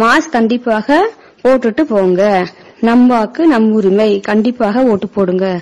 மாஸ்க் 0.02 0.36
கண்டிப்பாக 0.38 0.98
போட்டுட்டு 1.44 1.82
போங்க. 1.82 2.46
நம் 2.80 3.08
வாக்கு 3.08 3.48
நம் 3.48 3.72
உரிமை. 3.72 4.20
கண்டிப்பாக 4.20 4.84
ஓட்டு 4.84 5.08
போடுங்க. 5.08 5.60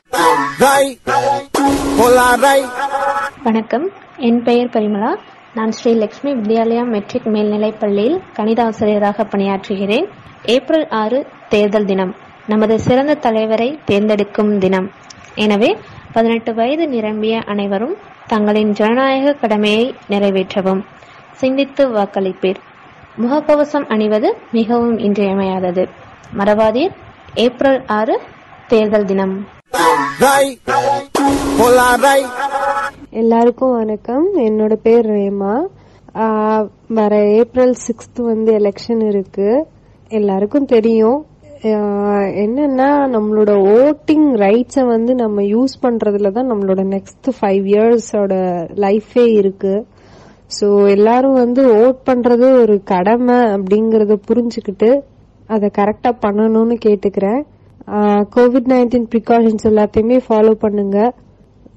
வணக்கம். 3.44 3.90
என் 4.18 4.44
பெயர் 4.44 4.68
பரிமளா. 4.68 5.18
நான் 5.54 5.72
ஸ்ரீ 5.72 5.94
லட்சுமி 5.94 6.34
வித்யாலயா 6.34 6.86
மெட்ரிக் 6.86 7.28
மேல்நிலைப் 7.28 7.80
பள்ளியில் 7.80 8.22
கணித 8.34 8.64
ஆசிரியராக 8.64 9.24
பணியாற்றுகிறேன். 9.24 10.08
ஏப்ரல் 10.46 10.88
ஆறு 10.90 11.28
தேர்தல் 11.50 11.86
தினம். 11.86 12.16
நமது 12.48 12.80
சிறந்த 12.80 13.14
தலைவரை 13.14 13.80
தேர்ந்தெடுக்கும் 13.86 14.58
தினம். 14.58 14.92
எனவே 15.36 15.78
பதினெட்டு 16.14 16.54
வயது 16.54 16.88
நிரம்பிய 16.88 17.40
அனைவரும் 17.40 17.96
தங்களின் 18.28 18.72
ஜனநாயக 18.72 19.34
கடமையை 19.34 19.96
நிறைவேற்றவும். 20.10 20.84
சிந்தித்து 21.32 21.90
வாக்களிப்பீர். 21.90 22.56
முகக்கவசம் 23.20 23.88
அணிவது 23.88 24.36
மிகவும் 24.52 24.98
இன்றியமையாதது. 24.98 25.88
மறவாதீர் 26.38 26.92
ஏப்ரல் 27.34 27.86
ஆறு 27.86 28.20
தேர்தல் 28.68 29.06
தினம். 29.06 29.48
எல்லாருக்கும் 33.10 33.72
வணக்கம். 33.72 34.36
என்னோட 34.36 34.74
பேர் 34.74 35.10
ரேமா. 35.10 35.68
வர 36.88 37.26
ஏப்ரல் 37.26 37.76
சிக்ஸ்த் 37.88 38.22
வந்து 38.22 38.58
எலெக்ஷன் 38.60 39.08
இருக்கு. 39.08 39.68
எல்லாருக்கும் 40.10 40.66
தெரியும். 40.66 41.26
என்னன்னா 41.62 42.92
நம்மளோட 43.16 43.52
ஓட்டிங் 43.78 44.30
ரைட்ஸை 44.36 44.88
வந்து 44.88 45.16
நம்ம 45.16 45.42
யூஸ் 45.42 45.76
பண்றதுல 45.82 46.32
தான் 46.32 46.52
நம்மளோட 46.52 46.82
நெக்ஸ்ட் 46.96 47.30
ஃபைவ் 47.42 47.66
இயர்ஸோட 47.74 48.34
லைஃபே 48.76 49.28
இருக்கு. 49.28 49.86
ஸோ 50.58 50.68
எல்லாரும் 50.96 51.40
வந்து 51.44 51.64
ஓட் 51.82 52.00
பண்றது 52.10 52.46
ஒரு 52.62 52.76
கடமை 52.92 53.38
அப்படிங்கறத 53.56 54.16
புரிஞ்சுக்கிட்டு 54.30 54.90
அதை 55.54 55.68
கரெக்டா 55.80 56.12
பண்ணணும்னு 56.24 56.76
கேட்டுக்கிறேன். 56.86 57.42
கோவிட் 58.36 58.70
நைன்டீன் 58.74 59.10
ப்ரிகாஷன்ஸ் 59.14 59.68
எல்லாத்தையுமே 59.72 60.18
ஃபாலோ 60.28 60.54
பண்ணுங்க. 60.64 60.98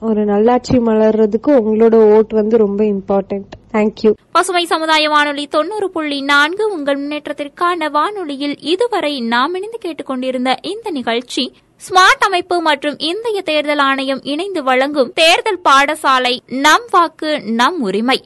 ஒரு 0.09 0.23
நல்லாட்சி 0.31 0.77
மலர்றதுக்கு 0.87 1.51
உங்களோட 1.61 1.97
ஓட் 2.15 2.33
வந்து 2.39 2.57
ரொம்ப 2.63 2.81
இம்பார்ட்டன்ட் 2.95 3.53
தேங்க்யூ 3.75 4.11
பசுமை 4.37 4.63
சமுதாய 4.73 5.05
வானொலி 5.15 5.45
தொண்ணூறு 5.55 5.87
புள்ளி 5.95 6.19
நான்கு 6.33 6.65
உங்கள் 6.77 6.99
முன்னேற்றத்திற்கான 7.01 7.89
வானொலியில் 7.97 8.57
இதுவரை 8.73 9.13
நாம் 9.35 9.55
இணைந்து 9.59 9.79
கேட்டுக்கொண்டிருந்த 9.85 10.53
இந்த 10.73 10.91
நிகழ்ச்சி 10.99 11.45
ஸ்மார்ட் 11.83 12.25
அமைப்பு 12.29 12.57
மற்றும் 12.69 12.99
இந்திய 13.11 13.39
தேர்தல் 13.51 13.83
ஆணையம் 13.89 14.23
இணைந்து 14.33 14.61
வழங்கும் 14.69 15.13
தேர்தல் 15.21 15.65
பாடசாலை 15.69 16.35
நம் 16.67 16.87
வாக்கு 16.95 17.33
நம் 17.61 17.81
உரிமை. 17.89 18.19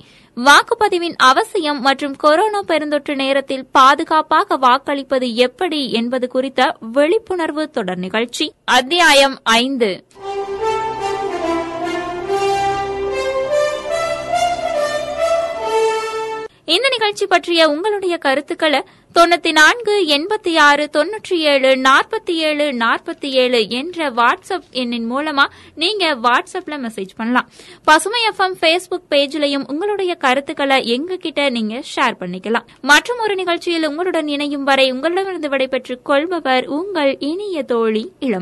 வாக்குப்பதிவின் 0.45 1.15
அவசியம் 1.17 1.81
மற்றும் 1.81 2.17
கொரோனா 2.17 2.63
பெருந்தொற்று 2.63 3.15
நேரத்தில் 3.15 3.67
பாதுகாப்பாக 3.73 4.57
வாக்களிப்பது 4.57 5.35
எப்படி 5.35 5.93
என்பது 5.93 6.29
குறித்த 6.29 6.77
விழிப்புணர்வு 6.81 7.71
தொடர் 7.71 7.99
நிகழ்ச்சி. 7.99 8.53
அத்தியாயம் 8.65 9.39
ஐந்து. 9.43 10.05
இந்த 16.75 16.89
நிகழ்ச்சி 16.89 17.27
பற்றிய 17.27 17.69
உங்களுடைய 17.69 18.19
கருத்துக்களை 18.19 18.81
தொண்ணூத்தி 19.15 19.53
நான்கு 19.53 20.05
எண்பத்தி 20.17 20.57
ஆறு 20.59 20.91
தொன்னூற்றி 20.97 21.37
ஏழு 21.53 21.71
நாற்பத்தி 21.77 22.35
ஏழு 22.49 22.73
நாற்பத்தி 22.73 23.29
ஏழு 23.43 23.69
என்ற 23.69 24.11
வாட்ஸ்அப் 24.11 24.69
எண்ணின் 24.71 25.13
மூலமா 25.13 25.45
நீங்க 25.75 26.15
வாட்ஸ்அப்ல 26.15 26.77
மெசேஜ் 26.85 27.15
பண்ணலாம். 27.17 27.49
பசுமை 27.85 28.21
எஃப்எம் 28.31 28.57
ஃபேஸ்புக் 28.61 29.09
பேஜ்லயும் 29.11 29.65
உங்களுடைய 29.67 30.15
கருத்துக்களை 30.15 30.87
எங்க 30.87 31.17
கிட்ட 31.17 31.49
நீங்க 31.49 31.83
ஷேர் 31.97 32.19
பண்ணிக்கலாம். 32.21 32.67
மற்றும் 32.83 33.19
ஒரு 33.19 33.35
நிகழ்ச்சியில் 33.35 33.89
உங்களுடன் 33.89 34.29
இணையும் 34.29 34.65
வரை 34.65 34.91
உங்களிடமிருந்து 34.91 35.49
விடைபெற்றுக் 35.49 36.05
கொள்பவர் 36.05 36.67
உங்கள் 36.67 37.17
இனிய 37.19 37.63
தோழி 37.63 38.13
இளம் 38.19 38.37